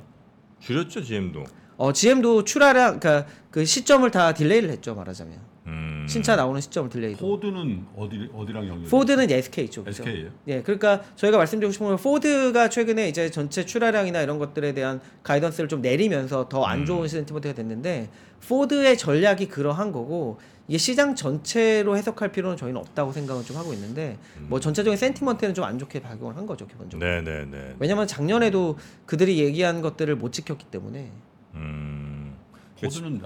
줄였죠, 0.61 1.03
GM도. 1.03 1.45
어 1.77 1.93
GM도 1.93 2.45
출하량 2.45 3.01
그러니까 3.01 3.27
그 3.51 3.65
시점을 3.65 4.09
다 4.13 4.33
delay를 4.33 4.71
했죠 4.71 4.95
말하자면 4.95 5.39
음. 5.67 6.07
신차 6.09 6.37
나오는 6.37 6.61
시점을 6.61 6.89
delay도. 6.89 7.27
포드는 7.27 7.85
어디 7.97 8.29
어디랑 8.33 8.69
연결? 8.69 8.89
포드는 8.89 9.29
SK 9.31 9.69
쪽이죠. 9.71 10.03
SK예요. 10.05 10.31
예, 10.49 10.63
그러니까 10.63 11.03
저희가 11.17 11.37
말씀드리고 11.39 11.73
싶은 11.73 11.87
건 11.89 11.97
포드가 11.97 12.69
최근에 12.69 13.09
이제 13.09 13.29
전체 13.31 13.65
출하량이나 13.67 14.21
이런 14.23 14.39
것들에 14.39 14.73
대한 14.73 15.01
guidance를 15.25 15.69
좀 15.69 15.81
내리면서 15.81 16.49
더 16.49 16.65
안 16.65 16.85
좋은 16.87 17.09
sentiment가 17.09 17.55
됐는데 17.55 18.09
포드의 18.47 18.97
전략이 18.97 19.49
그러한 19.49 19.91
거고 19.91 20.39
이게 20.67 20.79
시장 20.79 21.15
전체로 21.15 21.97
해석할 21.97 22.33
필요는 22.33 22.57
저희는 22.57 22.81
없다고 22.81 23.13
생각은 23.13 23.43
좀 23.45 23.57
하고 23.57 23.73
있는데 23.75 24.17
뭐 24.49 24.61
전체적인 24.61 24.97
sentiment는 24.97 25.53
좀 25.55 25.65
안 25.65 25.79
좋게 25.79 26.01
작용을 26.01 26.37
한 26.37 26.47
거죠 26.47 26.67
기본적으로. 26.67 27.07
네, 27.09 27.21
네, 27.23 27.45
네. 27.45 27.75
왜냐면 27.79 28.07
작년에도 28.07 28.79
그들이 29.07 29.39
얘기한 29.39 29.83
것들을 29.83 30.15
못 30.17 30.33
지켰기 30.33 30.67
때문에 30.67 31.11
음. 31.55 32.35
포드는 32.83 33.23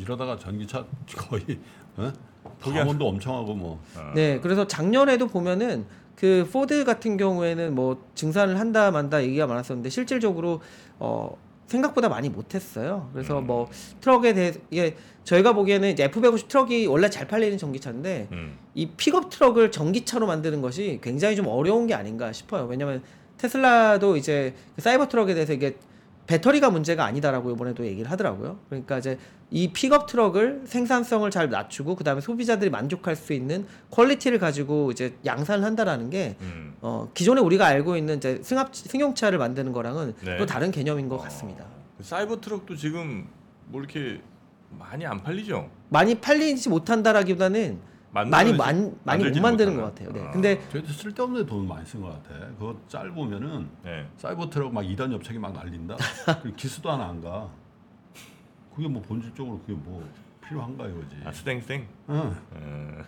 이러다가 0.00 0.36
전기차 0.38 0.84
거의 1.16 1.58
어? 1.96 2.12
포기한- 2.60 2.78
감원도 2.84 3.06
엄청 3.08 3.36
하고 3.36 3.54
뭐 3.54 3.80
아. 3.96 4.12
네, 4.14 4.38
그래서 4.40 4.66
작년에도 4.66 5.26
보면은 5.26 5.84
그 6.16 6.48
포드 6.52 6.84
같은 6.84 7.16
경우에는 7.16 7.74
뭐 7.74 8.04
증산을 8.14 8.58
한다 8.60 8.90
만다 8.90 9.22
얘기가 9.22 9.46
많았었는데 9.46 9.88
실질적으로 9.90 10.60
어 10.98 11.36
생각보다 11.70 12.08
많이 12.08 12.28
못했어요. 12.28 13.08
그래서 13.12 13.40
뭐 13.40 13.68
트럭에 14.00 14.34
대해 14.34 14.52
이게 14.70 14.96
저희가 15.22 15.52
보기에는 15.52 15.88
이제 15.90 16.08
F150 16.08 16.48
트럭이 16.48 16.86
원래 16.86 17.08
잘 17.08 17.28
팔리는 17.28 17.56
전기차인데 17.58 18.28
음. 18.32 18.58
이 18.74 18.88
픽업 18.88 19.30
트럭을 19.30 19.70
전기차로 19.70 20.26
만드는 20.26 20.60
것이 20.62 20.98
굉장히 21.02 21.36
좀 21.36 21.46
어려운 21.46 21.86
게 21.86 21.94
아닌가 21.94 22.32
싶어요. 22.32 22.66
왜냐면 22.66 23.02
테슬라도 23.38 24.16
이제 24.16 24.54
그 24.74 24.82
사이버 24.82 25.08
트럭에 25.08 25.34
대해서 25.34 25.52
이게 25.52 25.76
배터리가 26.30 26.70
문제가 26.70 27.04
아니다라고 27.04 27.50
이번에도 27.50 27.84
얘기를 27.84 28.08
하더라고요. 28.08 28.60
그러니까 28.68 28.98
이제 28.98 29.18
이 29.50 29.72
픽업 29.72 30.06
트럭을 30.06 30.62
생산성을 30.64 31.28
잘 31.32 31.50
낮추고 31.50 31.96
그다음에 31.96 32.20
소비자들이 32.20 32.70
만족할 32.70 33.16
수 33.16 33.32
있는 33.32 33.66
quality를 33.90 34.38
가지고 34.38 34.92
이제 34.92 35.16
양산을 35.26 35.64
한다라는 35.64 36.08
게 36.08 36.36
음. 36.40 36.74
어, 36.82 37.10
기존에 37.14 37.40
우리가 37.40 37.66
알고 37.66 37.96
있는 37.96 38.18
이제 38.18 38.38
승합 38.44 38.72
승용차를 38.76 39.40
만드는 39.40 39.72
거랑은 39.72 40.14
네. 40.24 40.36
또 40.36 40.46
다른 40.46 40.70
개념인 40.70 41.08
것 41.08 41.16
어. 41.16 41.22
같습니다. 41.22 41.64
사이버 42.00 42.40
트럭도 42.40 42.76
지금 42.76 43.26
뭐 43.66 43.80
이렇게 43.80 44.20
많이 44.78 45.04
안 45.04 45.20
팔리죠. 45.24 45.68
많이 45.88 46.14
팔리지 46.14 46.68
못한다라기보다는 46.68 47.80
많이 48.12 48.52
많, 48.52 48.92
많이 49.04 49.24
못 49.28 49.38
만드는 49.40 49.76
것? 49.76 49.82
같아요. 49.82 50.12
네. 50.12 50.20
아. 50.20 50.30
근데 50.32 50.60
저희도 50.70 50.88
쓸데없는 50.92 51.46
돈 51.46 51.66
많이 51.68 51.86
쓴 51.86 52.00
것 52.00 52.08
같아. 52.08 52.46
그거 52.58 52.76
짧으면은 52.88 53.68
네. 53.84 54.06
사이버 54.16 54.50
트럭 54.50 54.72
막 54.74 54.84
이단옆차기 54.84 55.38
막 55.38 55.52
날린다. 55.52 55.96
그리고 56.42 56.56
기스도 56.56 56.90
하나 56.90 57.06
안 57.08 57.20
가. 57.20 57.48
그게 58.74 58.88
뭐 58.88 59.00
본질적으로 59.02 59.60
그게 59.60 59.74
뭐 59.74 60.02
필요한가 60.46 60.86
이거지. 60.86 61.16
아, 61.24 61.30
스텐 61.32 61.57
스텐. 61.57 61.86
응. 62.10 62.36
음. 62.52 63.04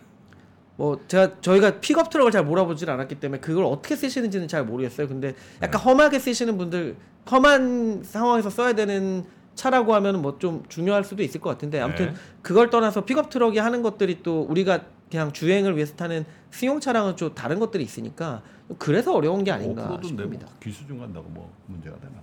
뭐 0.75 0.99
제가 1.07 1.39
저희가 1.41 1.79
픽업 1.81 2.09
트럭을 2.09 2.31
잘 2.31 2.43
몰아보질 2.45 2.89
않았기 2.89 3.15
때문에 3.19 3.39
그걸 3.41 3.65
어떻게 3.65 3.95
쓰시는지는 3.95 4.47
잘 4.47 4.65
모르겠어요. 4.65 5.07
근데 5.07 5.35
약간 5.61 5.79
네. 5.81 5.89
험하게 5.89 6.19
쓰시는 6.19 6.57
분들 6.57 6.95
험한 7.29 8.03
상황에서 8.03 8.49
써야 8.49 8.73
되는 8.73 9.23
차라고 9.55 9.93
하면 9.95 10.21
뭐 10.23 10.39
좀 10.39 10.63
중요할 10.67 11.03
수도 11.03 11.21
있을 11.21 11.39
것 11.39 11.49
같은데 11.51 11.79
아무튼 11.79 12.07
네. 12.07 12.13
그걸 12.41 12.71
떠나서 12.71 13.05
픽업 13.05 13.29
트럭이 13.29 13.59
하는 13.59 13.83
것들이 13.83 14.23
또 14.23 14.41
우리가 14.41 14.81
그냥 15.13 15.31
주행을 15.31 15.75
위해서 15.75 15.95
타는 15.95 16.25
승용 16.49 16.79
차량은 16.79 17.17
좀 17.17 17.35
다른 17.35 17.59
것들이 17.59 17.83
있으니까 17.83 18.41
그래서 18.79 19.13
어려운 19.13 19.43
게 19.43 19.51
아닌가 19.51 19.83
off-road인데 19.83 20.23
싶습니다. 20.23 20.45
뭐 20.47 20.55
기스 20.59 20.87
좀 20.87 20.97
간다고 20.97 21.29
뭐 21.29 21.55
문제가 21.67 21.95
되나? 21.99 22.13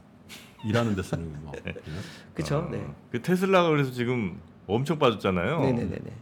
일하는 0.65 0.97
데 0.97 1.03
쓰는 1.05 1.33
뭐. 1.45 1.53
그렇죠? 2.35 2.59
어, 2.59 2.69
네. 2.69 2.85
그 3.13 3.23
테슬라가 3.23 3.69
그래서 3.69 3.93
지금 3.93 4.41
엄청 4.67 4.99
빠졌잖아요. 4.99 5.61
네네네네. 5.61 6.13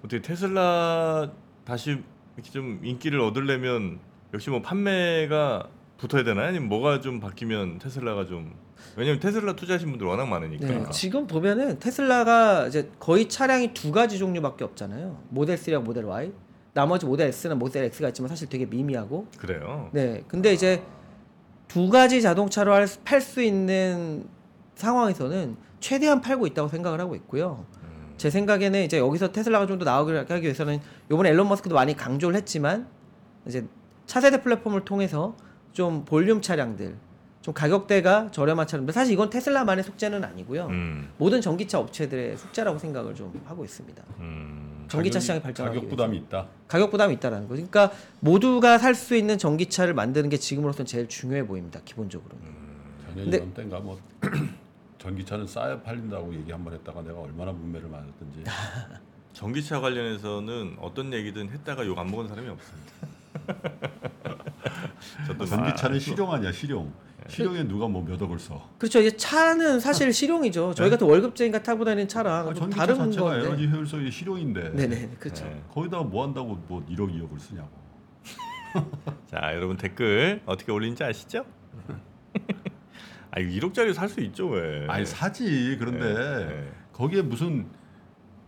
어떻게 0.00 0.20
테슬라 0.20 1.30
다시 1.64 2.02
이렇게 2.34 2.50
좀 2.50 2.80
인기를 2.82 3.20
얻으려면 3.20 4.00
역시 4.34 4.50
뭐 4.50 4.60
판매가 4.60 5.68
붙어야 5.98 6.22
되나요? 6.24 6.48
아니면 6.48 6.68
뭐가 6.68 7.00
좀 7.00 7.20
바뀌면 7.20 7.78
테슬라가 7.78 8.24
좀 8.24 8.54
왜냐면 8.96 9.20
테슬라 9.20 9.54
투자하신 9.56 9.90
분들 9.90 10.06
워낙 10.06 10.26
많으니까. 10.26 10.66
네, 10.66 10.84
지금 10.90 11.26
보면은 11.26 11.78
테슬라가 11.78 12.68
이제 12.68 12.90
거의 12.98 13.28
차량이 13.28 13.74
두 13.74 13.90
가지 13.92 14.16
종류밖에 14.18 14.64
없잖아요. 14.64 15.20
모델 15.28 15.56
3랑 15.56 15.82
모델 15.82 16.04
Y. 16.04 16.32
나머지 16.72 17.06
모델 17.06 17.28
S는 17.28 17.58
모델 17.58 17.84
X가 17.84 18.08
있지만 18.08 18.28
사실 18.28 18.48
되게 18.48 18.64
미미하고. 18.66 19.26
그래요. 19.36 19.90
네. 19.92 20.22
근데 20.28 20.52
이제 20.52 20.82
두 21.66 21.88
가지 21.90 22.22
자동차로 22.22 22.72
팔 23.04 23.20
수 23.20 23.42
있는 23.42 24.28
상황에서는 24.76 25.56
최대한 25.80 26.20
팔고 26.20 26.46
있다고 26.46 26.68
생각을 26.68 27.00
하고 27.00 27.16
있고요. 27.16 27.66
음. 27.82 28.14
제 28.16 28.30
생각에는 28.30 28.84
이제 28.84 28.98
여기서 28.98 29.32
테슬라가 29.32 29.66
좀 29.66 29.78
더 29.80 29.84
나오게 29.84 30.18
하기 30.28 30.42
위해서는 30.42 30.78
요번에 31.10 31.30
앨런 31.30 31.48
머스크도 31.48 31.74
많이 31.74 31.94
강조를 31.96 32.36
했지만 32.36 32.86
이제 33.46 33.66
차세대 34.06 34.42
플랫폼을 34.42 34.84
통해서 34.84 35.36
좀 35.72 36.04
볼륨 36.04 36.40
차량들, 36.42 36.96
좀 37.42 37.54
가격대가 37.54 38.30
저렴한 38.30 38.66
차량들 38.66 38.92
사실 38.92 39.12
이건 39.14 39.30
테슬라만의 39.30 39.84
숙제는 39.84 40.24
아니고요. 40.24 40.66
음. 40.66 41.10
모든 41.18 41.40
전기차 41.40 41.78
업체들의 41.78 42.36
숙제라고 42.36 42.78
생각을 42.78 43.14
좀 43.14 43.40
하고 43.46 43.64
있습니다. 43.64 44.02
음. 44.18 44.86
전기차 44.88 45.18
가격이- 45.18 45.22
시장이 45.22 45.40
발전하기 45.42 45.76
가격 45.76 45.90
부담이 45.90 46.16
있다. 46.18 46.46
가격 46.66 46.90
부담이 46.90 47.14
있다라는 47.14 47.46
거. 47.48 47.54
그러니까 47.54 47.92
모두가 48.20 48.78
살 48.78 48.94
수 48.94 49.14
있는 49.16 49.38
전기차를 49.38 49.94
만드는 49.94 50.28
게 50.30 50.36
지금으로서는 50.38 50.86
제일 50.86 51.08
중요해 51.08 51.46
보입니다. 51.46 51.80
기본적으로는. 51.84 52.44
작년 53.06 53.24
근데- 53.24 53.36
이런 53.38 53.54
때인가 53.54 53.78
뭐 53.80 53.98
전기차는 54.98 55.46
싸야 55.46 55.80
팔린다고 55.82 56.34
얘기 56.34 56.50
한 56.50 56.64
번 56.64 56.72
했다가 56.74 57.02
내가 57.02 57.20
얼마나 57.20 57.52
문매를 57.52 57.88
맞았든지. 57.88 58.44
전기차 59.32 59.78
관련해서는 59.80 60.76
어떤 60.80 61.12
얘기든 61.12 61.50
했다가 61.50 61.86
욕 61.86 61.96
안 61.98 62.10
먹은 62.10 62.26
사람이 62.28 62.48
없습니다. 62.48 62.92
저도 65.26 65.44
전기차는 65.44 65.96
막- 65.96 66.00
실용 66.02 66.32
아니야 66.32 66.52
실용. 66.52 66.92
실용에 67.28 67.62
누가 67.64 67.86
뭐 67.88 68.02
몇 68.02 68.20
억을 68.22 68.38
써? 68.38 68.70
그렇죠. 68.78 69.00
이제 69.00 69.14
차는 69.16 69.80
사실 69.80 70.12
실용이죠. 70.12 70.72
저희 70.74 70.86
네. 70.86 70.90
같은 70.90 71.06
월급쟁이가 71.06 71.62
타고 71.62 71.84
다니는 71.84 72.08
차랑 72.08 72.34
아, 72.48 72.54
좀 72.54 72.54
전기차 72.54 72.80
다른 72.86 72.96
자체가 72.96 73.24
건데. 73.30 73.46
에너지 73.46 73.66
효율성이 73.68 74.10
실용인데 74.10 74.70
네네, 74.74 75.10
그렇죠. 75.18 75.44
네. 75.44 75.62
거기다가 75.72 76.04
뭐 76.04 76.24
한다고 76.24 76.54
뭐 76.68 76.84
1억 76.88 77.10
2억을 77.12 77.38
쓰냐고. 77.38 77.68
자 79.26 79.52
여러분 79.54 79.76
댓글 79.76 80.40
어떻게 80.46 80.72
올리는지 80.72 81.02
아시죠? 81.04 81.44
아 83.30 83.40
이거 83.40 83.66
1억짜리 83.68 83.92
살 83.92 84.08
수 84.08 84.20
있죠 84.22 84.48
왜? 84.48 84.86
아니 84.88 85.04
사지 85.04 85.76
그런데 85.78 86.14
네, 86.14 86.44
네. 86.46 86.72
거기에 86.92 87.22
무슨 87.22 87.66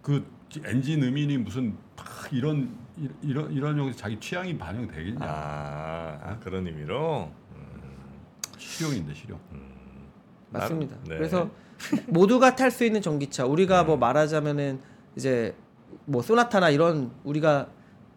그 0.03 0.25
엔진 0.65 1.03
음인이 1.03 1.39
무슨 1.39 1.77
막 1.97 2.07
이런 2.33 2.77
이- 2.99 3.09
이런 3.23 3.53
이런 3.53 3.79
용에서 3.79 3.97
자기 3.97 4.19
취향이 4.19 4.59
반영되겠냐? 4.59 5.19
아, 5.25 6.19
아, 6.23 6.39
그런 6.41 6.67
의미로. 6.67 7.31
실용인데 8.59 9.15
실용. 9.15 9.39
맞습니다. 10.51 10.97
네. 11.09 11.17
그래서 11.17 11.51
모두가 12.07 12.57
탈 12.57 12.71
수 12.71 12.85
있는 12.85 13.01
전기차. 13.01 13.47
우리가 13.47 13.85
뭐 13.85 13.97
말하자면은 13.97 14.81
이제 15.17 15.55
뭐 16.05 16.21
소나타나 16.23 16.71
이런 16.71 17.11
우리가 17.25 17.69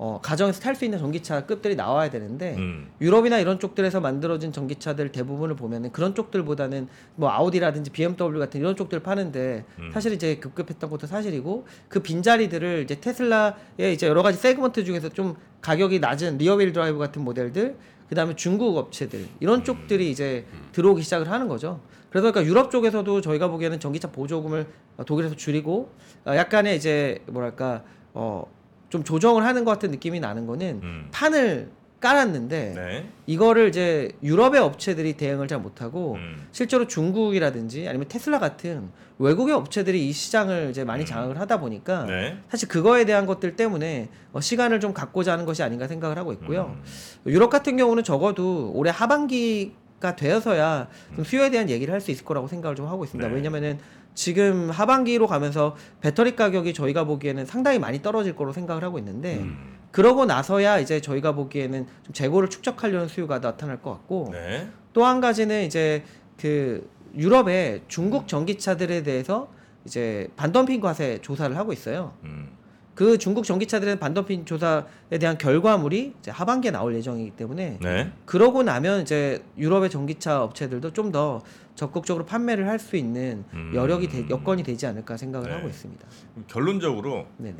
어, 0.06 0.20
가정에서 0.22 0.60
탈 0.60 0.76
수 0.76 0.84
있는 0.84 1.00
전기차 1.00 1.46
급들이 1.46 1.78
나와야 1.78 2.10
되는데 2.10 2.56
음. 2.58 2.92
유럽이나 3.00 3.40
이런 3.40 3.58
쪽들에서 3.58 4.02
만들어진 4.02 4.52
전기차들 4.52 5.14
대부분을 5.14 5.56
보면은 5.56 5.94
그런 5.94 6.14
쪽들보다는 6.14 6.90
뭐 7.16 7.30
아우디라든지 7.30 7.90
BMW 7.92 8.38
같은 8.38 8.60
이런 8.60 8.76
쪽들 8.76 9.00
파는데 9.00 9.64
음. 9.80 9.92
사실 9.94 10.12
이제 10.12 10.36
급급했던 10.40 10.90
것도 10.90 11.08
사실이고 11.08 11.66
그 11.88 12.02
빈자리들을 12.02 12.82
이제 12.84 13.00
테슬라의 13.00 13.94
이제 13.94 14.08
여러 14.08 14.24
가지 14.24 14.38
segment 14.40 14.84
중에서 14.84 15.08
좀 15.08 15.38
가격이 15.62 16.02
낮은 16.02 16.38
rear-wheel 16.38 16.74
drive 16.74 16.98
같은 16.98 17.24
모델들 17.24 17.78
그다음에 18.10 18.36
중국 18.36 18.76
업체들 18.76 19.26
이런 19.40 19.64
쪽들이 19.64 20.12
이제 20.12 20.46
들어오기 20.74 21.02
시작을 21.02 21.32
하는 21.32 21.48
거죠. 21.48 21.80
그래서 22.10 22.30
그러니까 22.30 22.44
유럽 22.52 22.72
쪽에서도 22.72 23.22
저희가 23.22 23.48
보기에는 23.48 23.80
전기차 23.80 24.12
보조금을 24.12 24.68
어, 24.98 25.06
독일에서 25.06 25.38
줄이고 25.38 25.94
어, 26.26 26.36
약간의 26.36 26.76
이제 26.76 27.24
뭐랄까 27.28 27.84
어 28.14 28.46
좀 28.94 29.04
조정을 29.04 29.44
하는 29.44 29.66
것 29.66 29.72
같은 29.72 29.90
느낌이 29.90 30.20
나는 30.20 30.46
거는 30.46 30.80
음. 30.84 31.08
판을 31.12 31.72
깔았는데 32.00 32.74
네. 32.76 33.10
이거를 33.26 33.70
이제 33.70 34.12
유럽의 34.22 34.62
업체들이 34.62 35.14
대응을 35.14 35.48
잘 35.48 35.58
못하고 35.58 36.14
음. 36.14 36.46
실제로 36.52 36.86
중국이라든지 36.86 37.88
아니면 37.88 38.08
테슬라 38.08 38.38
같은 38.38 38.92
외국의 39.18 39.56
업체들이 39.56 40.08
이 40.08 40.12
시장을 40.12 40.68
이제 40.70 40.84
많이 40.84 41.08
장악을 41.08 41.40
하다 41.40 41.60
보니까 41.60 42.06
네. 42.06 42.38
사실 42.50 42.68
그거에 42.68 43.06
대한 43.06 43.26
것들 43.26 43.56
때문에 43.56 44.10
어, 44.32 44.40
시간을 44.42 44.80
좀 44.80 44.94
갖고자 44.94 45.32
하는 45.32 45.46
것이 45.46 45.64
아닌가 45.64 45.88
생각을 45.88 46.20
하고 46.20 46.32
있고요. 46.34 46.76
음. 46.78 46.84
유럽 47.26 47.50
같은 47.50 47.76
경우는 47.78 48.04
적어도 48.04 48.72
올해 48.76 48.92
하반기가 48.92 50.16
되어서야 50.16 50.88
좀 51.16 51.24
수요에 51.24 51.50
대한 51.50 51.68
얘기를 51.68 51.92
할 51.92 52.00
수 52.00 52.12
있을 52.12 52.26
거라고 52.26 52.48
생각을 52.48 52.76
좀 52.76 52.86
하고 52.86 53.06
있습니다. 53.06 53.28
네. 53.28 53.34
왜냐면은 53.34 53.80
지금 54.16 54.70
하반기로 54.70 55.28
가면서 55.28 55.76
배터리 56.02 56.36
가격이 56.36 56.74
저희가 56.74 57.04
보기에는 57.06 57.46
상당히 57.46 57.80
많이 57.80 58.02
떨어질 58.02 58.36
거로 58.36 58.54
생각을 58.54 58.84
하고 58.84 59.00
있는데 59.00 59.38
음. 59.38 59.78
그러고 59.92 60.26
나서야 60.26 60.80
이제 60.80 61.02
저희가 61.02 61.34
보기에는 61.34 61.86
좀 62.04 62.14
재고를 62.14 62.50
축적하려는 62.50 63.08
수요가 63.08 63.40
나타날 63.40 63.82
것 63.82 63.92
같고 63.92 64.30
네. 64.32 64.68
또한 64.92 65.22
가지는 65.22 65.64
이제 65.66 66.04
그 66.40 66.90
유럽의 67.16 67.84
중국 67.88 68.28
전기차들에 68.28 69.04
대해서 69.04 69.50
이제 69.86 70.30
반덤핑 70.36 70.82
과세 70.82 71.20
조사를 71.22 71.56
하고 71.58 71.74
있어요. 71.74 72.14
음. 72.24 72.50
그 72.96 73.18
중국 73.18 73.44
전기차들의 73.44 74.00
반덤핑 74.00 74.46
조사에 74.46 75.18
대한 75.20 75.38
결과물이 75.38 76.14
이제 76.20 76.30
하반기에 76.32 76.72
나올 76.72 76.94
예정이기 76.96 77.32
때문에 77.32 77.80
네. 77.82 78.12
그러고 78.26 78.62
나면 78.64 79.02
이제 79.02 79.44
유럽의 79.58 79.90
전기차 79.90 80.44
업체들도 80.44 80.92
좀 80.94 81.12
더 81.14 81.42
적극적으로 81.76 82.26
판매를 82.26 82.68
할 82.68 82.80
수 82.80 82.96
있는 82.98 83.44
음. 83.54 83.72
여력이 83.74 84.08
되, 84.08 84.28
여건이 84.30 84.64
되지 84.64 84.88
않을까 84.88 85.16
생각을 85.18 85.50
네. 85.50 85.56
하고 85.56 85.68
있습니다. 85.68 86.06
결론적으로 86.48 87.28
네네. 87.38 87.58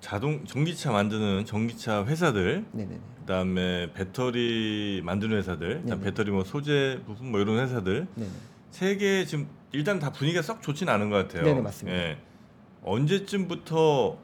자동 0.00 0.44
전기차 0.46 0.92
만드는 0.92 1.44
전기차 1.44 2.04
회사들 2.06 2.64
네네. 2.72 2.98
그다음에 3.20 3.92
배터리 3.92 5.02
만드는 5.04 5.36
회사들, 5.36 5.82
그다음. 5.82 6.00
배터리 6.00 6.30
뭐 6.30 6.42
소재 6.44 7.00
부품 7.06 7.30
뭐 7.32 7.40
이런 7.40 7.58
회사들. 7.58 8.06
세계 8.70 9.24
지금 9.24 9.48
일단 9.72 9.98
다 9.98 10.10
분위기가 10.10 10.42
썩 10.42 10.62
좋진 10.62 10.88
않은 10.88 11.10
것 11.10 11.16
같아요. 11.16 11.44
네네, 11.44 11.60
맞습니다. 11.60 11.98
예. 11.98 12.18
언제쯤부터 12.82 14.16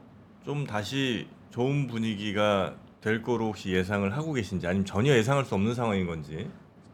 좀 0.46 0.64
다시 0.64 1.26
좋은 1.50 1.88
분위기가 1.88 2.74
될 3.00 3.20
거로 3.20 3.46
혹시 3.46 3.70
예상을 3.72 4.16
하고 4.16 4.32
계신지 4.32 4.68
아니면 4.68 4.87
전혀 4.87 5.12
예상할 5.12 5.44
수 5.44 5.56
없는 5.56 5.74
상황인 5.74 6.06
건지. 6.06 6.48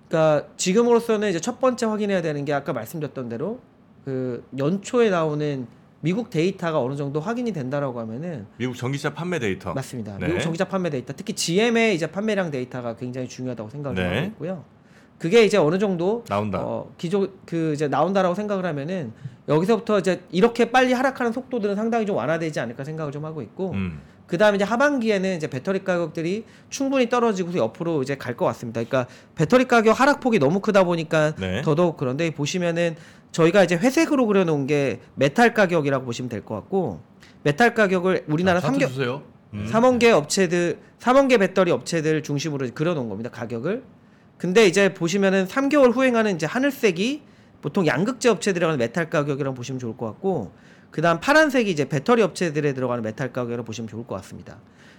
그러니까 0.09 0.49
지금으로서는 0.57 1.29
이제 1.29 1.39
첫 1.39 1.61
번째 1.61 1.85
확인해야 1.85 2.23
되는 2.23 2.47
게 2.47 2.55
아까 2.55 2.73
말씀드렸던 2.73 3.29
대로 3.29 3.61
그 4.07 4.43
연초에 4.57 5.11
나오는 5.11 5.67
미국 6.01 6.31
데이터가 6.31 6.81
어느 6.81 6.97
정도 6.97 7.21
확인이 7.21 7.53
된다라고 7.53 8.01
하면은 8.01 8.47
미국 8.57 8.75
전기차 8.75 9.13
판매 9.13 9.39
데이터. 9.39 9.75
맞습니다. 9.75 10.17
네. 10.19 10.29
미국 10.29 10.41
전기차 10.41 10.65
판매 10.65 10.89
데이터, 10.89 11.13
특히 11.15 11.35
GM의 11.35 11.95
이제 11.95 12.11
판매량 12.11 12.51
데이터가 12.51 12.97
굉장히 12.97 13.29
중요하다고 13.29 13.69
생각을 13.69 14.03
네. 14.03 14.17
하고 14.17 14.27
있고요. 14.29 14.65
그게 15.19 15.45
이제 15.45 15.59
어느 15.59 15.79
정도 15.79 16.25
나온다. 16.27 16.59
어, 16.61 16.91
기존 16.97 17.31
그 17.47 17.75
이제 17.75 17.87
나온다라고 17.87 18.35
생각을 18.35 18.65
하면은 18.65 19.13
여기서부터 19.49 19.99
이제 19.99 20.23
이렇게 20.31 20.71
빨리 20.71 20.93
하락하는 20.93 21.33
속도들은 21.33 21.75
상당히 21.77 22.07
좀 22.07 22.17
완화되지 22.17 22.61
않을까 22.61 22.85
생각을 22.85 23.13
좀 23.13 23.25
하고 23.25 23.43
있고 23.43 23.73
음. 23.73 24.01
그 24.27 24.39
다음에 24.39 24.57
이제 24.57 24.65
하반기에는 24.65 25.37
이제 25.37 25.47
배터리 25.49 25.85
가격들이 25.85 26.45
충분히 26.71 27.09
떨어지고서 27.09 27.59
옆으로 27.59 28.03
이제 28.03 28.17
갈 28.17 28.37
것 28.37 28.47
같습니다. 28.47 28.83
그러니까 28.83 29.07
배터리 29.35 29.65
가격 29.67 29.99
하락폭이 30.01 30.39
너무 30.39 30.61
크다 30.61 30.85
보니까 30.85 31.35
네. 31.37 31.61
더더욱 31.63 31.97
그런데 31.97 32.31
보시면은 32.31 32.97
저희가 33.33 33.65
이제 33.65 33.77
회색으로 33.77 34.27
그려놓은 34.27 34.67
게 34.67 35.01
메탈 35.17 35.53
가격이라고 35.55 36.05
보시면 36.05 36.29
될 36.29 36.43
것 36.45 36.55
같고 36.55 37.01
메탈 37.43 37.75
가격을 37.75 38.25
우리나라 38.29 38.61
자, 38.61 38.69
삼 38.69 38.75
차트 38.75 38.87
개 38.87 38.91
주세요. 38.91 39.23
음. 39.55 39.67
삼원계 39.67 40.13
업체들 40.13 40.79
삼원계 40.99 41.37
배터리 41.39 41.71
업체들 41.73 42.23
중심으로 42.23 42.69
그려놓은 42.75 43.09
겁니다 43.09 43.29
가격을. 43.31 43.83
근데 44.39 44.67
이제 44.67 44.95
보시면은 44.95 45.47
3개월 45.47 45.93
후행하는 45.95 46.37
이제 46.37 46.47
하늘색이 46.47 47.23
보통 47.63 47.87
양극재 47.87 48.29
업체 48.29 48.53
들어가는 48.53 48.79
메탈 48.79 49.09
가격이라고 49.09 49.55
보시면 49.55 49.79
좋을 49.79 49.97
것 49.97 50.07
같고 50.07 50.53
그다음 50.91 51.21
파란색이 51.21 51.71
이제 51.71 51.89
배터리 51.89 52.21
업체들에 52.23 52.75
들어가는 52.75 53.03
메탈 53.03 53.33
가격이라고 53.33 53.65
보시면 53.65 53.89
좋을 53.89 54.07
것 54.07 54.17
같습니다. 54.17 54.59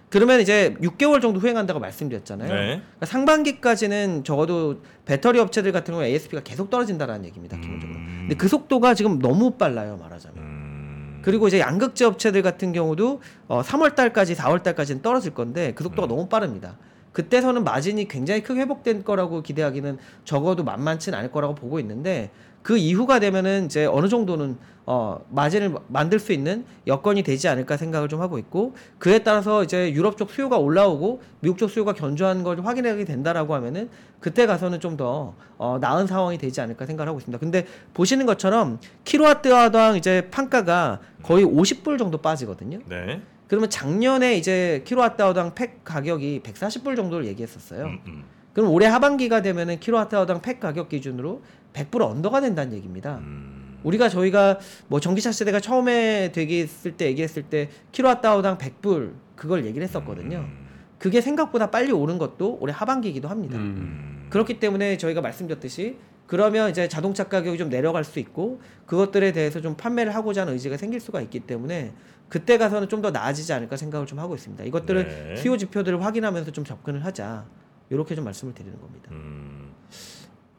그러면 0.10 0.42
이제 0.42 0.76
6개월 0.80 1.22
정도 1.22 1.40
후행한다고 1.40 1.80
말씀드렸잖아요. 1.80 2.48
네. 2.48 2.66
그러니까 2.78 3.06
상반기까지는 3.06 4.24
적어도 4.24 4.82
배터리 5.06 5.40
업체들 5.40 5.72
같은 5.72 5.94
경우에 5.94 6.08
ASP가 6.10 6.44
계속 6.44 6.70
떨어진다라는 6.70 7.26
얘기입니다. 7.26 7.58
기본적으로. 7.58 7.98
음. 7.98 8.18
근데 8.22 8.36
그 8.36 8.48
속도가 8.48 8.94
지금 8.94 9.18
너무 9.20 9.52
빨라요, 9.52 9.98
말하자면. 9.98 10.38
음. 10.38 11.22
그리고 11.24 11.48
이제 11.48 11.60
양극재 11.60 12.06
업체들 12.06 12.44
같은 12.44 12.74
경우도 12.74 13.22
어, 13.48 13.62
3월 13.64 13.96
달까지 13.96 14.36
4월 14.36 14.62
달까지는 14.62 15.02
떨어질 15.02 15.34
건데 15.34 15.74
그 15.74 15.84
속도가 15.84 16.08
음. 16.08 16.10
너무 16.10 16.28
빠릅니다. 16.28 16.78
그때서는 17.12 17.64
마진이 17.64 18.08
굉장히 18.08 18.44
크게 18.44 18.62
회복될 18.62 19.04
거라고 19.04 19.42
기대하기는 19.42 19.98
적어도 20.26 20.64
만만치는 20.64 21.18
않을 21.18 21.32
거라고 21.32 21.56
보고 21.56 21.80
있는데 21.80 22.30
그 22.64 22.78
이후가 22.78 23.20
되면은 23.20 23.66
이제 23.66 23.86
어느 23.86 24.08
정도는 24.08 24.58
어 24.86 25.24
마진을 25.30 25.76
만들 25.88 26.20
수 26.20 26.34
있는 26.34 26.66
여건이 26.88 27.24
되지 27.24 27.48
않을까 27.48 27.78
생각을 27.78 28.10
좀 28.10 28.20
하고 28.22 28.38
있고 28.38 28.76
그에 28.98 29.20
따라서 29.20 29.64
이제 29.64 29.94
유럽 29.94 30.18
쪽 30.18 30.30
수요가 30.32 30.58
올라오고 30.58 31.22
미국 31.40 31.58
쪽 31.58 31.70
수요가 31.70 31.94
견조한 31.94 32.44
걸 32.44 32.60
확인하게 32.66 33.06
된다라고 33.06 33.54
하면은 33.56 33.90
그때 34.20 34.46
가서는 34.46 34.80
좀더 34.82 35.36
어, 35.58 35.78
나은 35.80 36.08
상황이 36.08 36.38
되지 36.38 36.60
않을까 36.60 36.86
생각을 36.86 37.08
하고 37.08 37.20
있습니다. 37.20 37.40
근데 37.40 37.66
보시는 37.94 38.26
것처럼 38.26 38.80
킬로와트당 39.06 39.96
이제 39.96 40.30
판가가 40.32 41.00
거의 41.22 41.46
50불 41.46 41.98
정도 41.98 42.18
빠지거든요. 42.18 42.80
네. 42.88 43.22
그러면 43.48 43.70
작년에 43.70 44.36
이제 44.36 44.82
킬로와트당 44.86 45.56
팩 45.56 45.84
가격이 45.84 46.42
140불 46.44 46.96
정도를 46.96 47.26
얘기했었어요. 47.28 47.86
음, 47.86 48.00
음. 48.08 48.24
그럼 48.54 48.70
올해 48.72 48.88
하반기가 48.88 49.42
되면은 49.42 49.80
킬로와트당 49.80 50.42
팩 50.42 50.60
가격 50.60 50.90
기준으로 50.90 51.42
100불 51.74 52.02
언더가 52.02 52.42
된다는 52.42 52.74
얘기입니다. 52.74 53.18
음. 53.18 53.80
우리가 53.84 54.08
저희가 54.10 54.60
뭐 54.88 55.00
전기차 55.00 55.32
세대가 55.32 55.60
처음에 55.60 56.32
되게 56.32 56.62
했을 56.62 56.96
때 56.96 57.08
얘기했을 57.08 57.44
때 57.44 57.70
킬로와트당 57.92 58.58
100불 58.58 59.14
그걸 59.36 59.66
얘기를 59.66 59.86
했었거든요. 59.86 60.38
음. 60.38 60.64
그게 61.00 61.20
생각보다 61.20 61.70
빨리 61.70 61.92
오른 61.92 62.18
것도 62.18 62.58
올해 62.62 62.74
하반기이기도 62.74 63.28
합니다. 63.28 63.58
음. 63.58 63.62
음. 63.62 64.28
그렇기 64.30 64.60
때문에 64.60 64.98
저희가 64.98 65.20
말씀드렸듯이 65.22 65.98
그러면 66.28 66.70
이제 66.70 66.88
자동차 66.88 67.26
가격이 67.26 67.58
좀 67.58 67.70
내려갈 67.70 68.04
수 68.06 68.20
있고 68.20 68.62
그것들에 68.86 69.34
대해서 69.34 69.60
좀 69.60 69.76
판매를 69.76 70.16
하고자 70.16 70.42
하는 70.42 70.54
의지가 70.54 70.78
생길 70.78 71.00
수가 71.02 71.20
있기 71.22 71.42
때문에 71.42 71.94
그때 72.30 72.58
가서는 72.58 72.88
좀 72.88 73.02
더 73.02 73.12
나아지지 73.12 73.52
않을까 73.52 73.76
생각을 73.76 74.08
좀 74.08 74.18
하고 74.20 74.34
있습니다. 74.34 74.64
이것들을 74.64 75.08
네. 75.08 75.36
수요 75.36 75.58
지표들을 75.58 76.02
확인하면서 76.02 76.52
좀 76.52 76.64
접근을 76.64 77.04
하자. 77.04 77.46
이렇게 77.90 78.16
좀 78.16 78.24
말씀을 78.24 78.54
드리는 78.54 78.80
겁니다. 78.80 79.10
음, 79.12 79.63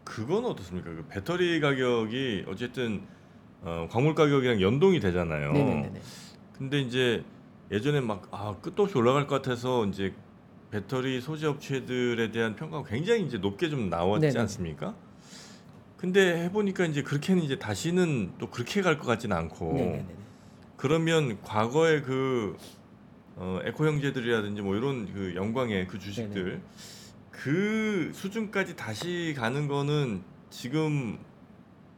그건 0.04 0.44
어떻습니까? 0.44 0.90
그 0.90 1.04
배터리 1.08 1.60
가격이 1.60 2.44
어쨌든 2.48 3.02
어, 3.62 3.88
광물 3.90 4.14
가격이랑 4.14 4.60
연동이 4.60 5.00
되잖아요. 5.00 5.52
네네네. 5.52 6.02
근데 6.58 6.80
이제 6.80 7.24
예전에 7.70 8.00
막 8.00 8.28
아, 8.30 8.54
끝도 8.60 8.84
없이 8.84 8.96
올라갈 8.98 9.26
것 9.26 9.40
같아서 9.42 9.86
이제 9.86 10.12
배터리 10.70 11.20
소재 11.20 11.46
업체들에 11.46 12.30
대한 12.30 12.54
평가가 12.56 12.84
굉장히 12.88 13.24
이제 13.24 13.38
높게 13.38 13.70
좀 13.70 13.88
나왔지 13.88 14.26
네네. 14.28 14.38
않습니까? 14.40 14.94
근데 15.96 16.44
해보니까 16.44 16.84
이제 16.84 17.02
그렇게는 17.02 17.42
이제 17.42 17.58
다시는 17.58 18.32
또 18.38 18.50
그렇게 18.50 18.82
갈 18.82 18.98
것 18.98 19.06
같지는 19.06 19.34
않고 19.36 19.72
네네네. 19.72 20.06
그러면 20.76 21.40
과거의 21.42 22.02
그 22.02 22.56
어, 23.36 23.58
에코 23.64 23.86
형제들이라든지 23.86 24.60
뭐 24.60 24.76
이런 24.76 25.10
그 25.12 25.34
영광의 25.34 25.86
그 25.88 25.98
주식들 25.98 26.44
네네. 26.44 26.60
그 27.42 28.10
수준까지 28.14 28.76
다시 28.76 29.34
가는 29.36 29.66
거는 29.66 30.22
지금 30.50 31.18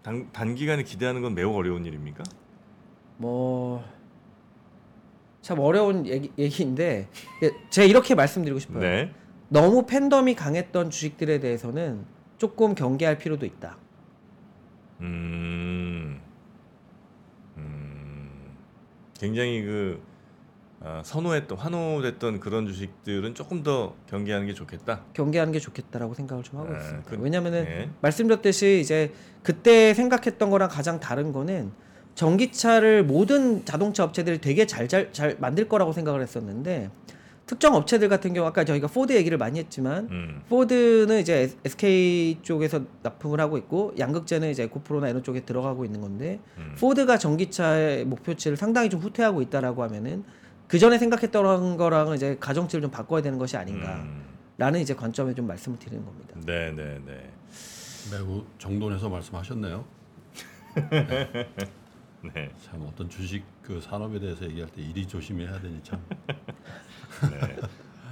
단, 0.03 0.33
단기간에 0.33 0.83
기대하는 0.83 1.20
건 1.20 1.35
매우 1.35 1.55
어려운 1.55 1.85
일입니까? 1.85 2.25
뭐. 3.18 3.85
참 5.42 5.61
어려운 5.61 6.07
얘기, 6.07 6.33
얘기인데 6.38 7.09
예, 7.42 7.51
제가 7.70 7.87
이렇게 7.87 8.14
말씀드리고 8.14 8.59
싶어요. 8.59 8.81
네. 8.81 9.12
너무 9.49 9.87
팬덤이 9.87 10.35
강했던 10.35 10.90
주식들에 10.90 11.38
대해서는 11.38 12.05
조금 12.38 12.75
경계할 12.75 13.18
필요도 13.18 13.46
있다. 13.46 13.79
음, 15.03 16.20
음, 17.59 18.57
굉장히 19.20 19.62
그 19.62 20.03
아, 20.80 21.02
선호했던 21.04 21.56
환호됐던 21.58 22.38
그런 22.40 22.66
주식들은 22.66 23.34
조금 23.34 23.62
더 23.62 23.94
경계하는 24.08 24.46
게 24.46 24.54
좋겠다. 24.54 25.00
경계하는 25.14 25.52
게 25.52 25.58
좋겠다라고 25.58 26.14
생각을 26.14 26.44
좀 26.44 26.60
하고 26.60 26.74
아, 26.74 26.78
있습니다. 26.78 27.10
그- 27.10 27.16
왜냐면은 27.20 27.64
네. 27.64 27.90
말씀드렸듯이 28.02 28.80
이제 28.80 29.12
그때 29.42 29.94
생각했던 29.94 30.50
거랑 30.50 30.68
가장 30.68 31.00
다른 31.00 31.32
거는 31.32 31.72
전기차를 32.14 33.04
모든 33.04 33.64
자동차 33.64 34.04
업체들이 34.04 34.40
되게 34.40 34.66
잘 34.66 34.88
잘 34.88 35.12
잘 35.12 35.36
만들 35.38 35.68
거라고 35.68 35.92
생각을 35.92 36.22
했었는데 36.22 36.90
특정 37.46 37.74
업체들 37.74 38.08
같은 38.08 38.32
경우 38.32 38.46
아까 38.46 38.64
저희가 38.64 38.88
포드 38.88 39.12
얘기를 39.12 39.38
많이 39.38 39.58
했지만 39.60 40.08
음, 40.10 40.42
포드는 40.48 41.20
이제 41.20 41.50
SK 41.64 42.38
쪽에서 42.42 42.80
납품을 43.02 43.38
하고 43.40 43.56
있고 43.58 43.94
양극재는 43.98 44.50
이제 44.50 44.64
에코프로나 44.64 45.08
이런 45.10 45.22
쪽에 45.22 45.40
들어가고 45.40 45.84
있는 45.84 46.00
건데 46.00 46.40
음. 46.58 46.74
포드가 46.78 47.18
전기차의 47.18 48.04
목표치를 48.06 48.56
상당히 48.56 48.90
좀 48.90 49.00
후퇴하고 49.00 49.42
있다라고 49.42 49.82
하면은 49.84 50.24
그 50.68 50.79
전에 50.79 50.98
생각했던 50.98 51.76
거랑은 51.76 52.16
이제 52.16 52.37
가정치를 52.40 52.83
좀 52.83 52.90
바꿔야 52.90 53.22
되는 53.22 53.38
것이 53.38 53.57
아닌가라는 53.57 54.05
음, 54.59 54.76
이제 54.76 54.94
관점에 54.94 55.35
좀 55.35 55.46
말씀을 55.46 55.79
드리는 55.79 56.05
겁니다. 56.05 56.35
네, 56.44 56.72
네, 56.72 57.00
네. 57.07 57.31
매우 58.11 58.44
정돈해서 58.59 59.09
말씀하셨네요. 59.09 59.85
네. 62.35 62.50
참 62.64 62.85
어떤 62.87 63.09
주식 63.09 63.44
그 63.62 63.81
산업에 63.81 64.18
대해서 64.18 64.44
얘기할 64.44 64.70
때 64.70 64.83
이리 64.83 65.07
조심해야 65.07 65.61
되니 65.61 65.81
참. 65.85 66.02
네. 67.31 67.57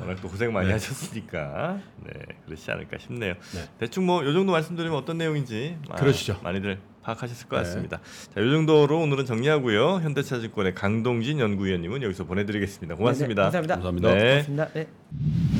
워낙 0.00 0.16
또 0.20 0.28
고생 0.28 0.52
많이 0.52 0.66
네. 0.66 0.72
하셨으니까 0.72 1.78
네 2.04 2.12
그렇지 2.46 2.70
않을까 2.70 2.98
싶네요. 2.98 3.34
네. 3.34 3.68
대충 3.78 4.06
뭐 4.06 4.24
요 4.24 4.32
정도 4.32 4.52
말씀드리면 4.52 4.96
어떤 4.96 5.18
내용인지 5.18 5.78
아, 5.88 5.94
그러시죠. 5.96 6.38
많이들 6.42 6.80
파악하셨을 7.04 7.48
것 7.48 7.56
네. 7.56 7.62
같습니다. 7.62 8.00
자, 8.34 8.40
요 8.40 8.50
정도로 8.50 8.98
오늘은 9.00 9.26
정리하고요. 9.26 10.00
현대차증권의 10.02 10.74
강동진 10.74 11.38
연구위원님은 11.38 12.02
여기서 12.02 12.24
보내드리겠습니다. 12.24 12.96
고맙습니다. 12.96 13.50
네, 13.50 13.60
네, 13.60 13.68
감사합니다. 13.68 13.74
감사합니다. 13.76 14.14
네. 14.14 14.30
고맙습니다. 14.30 14.68
네. 14.74 15.53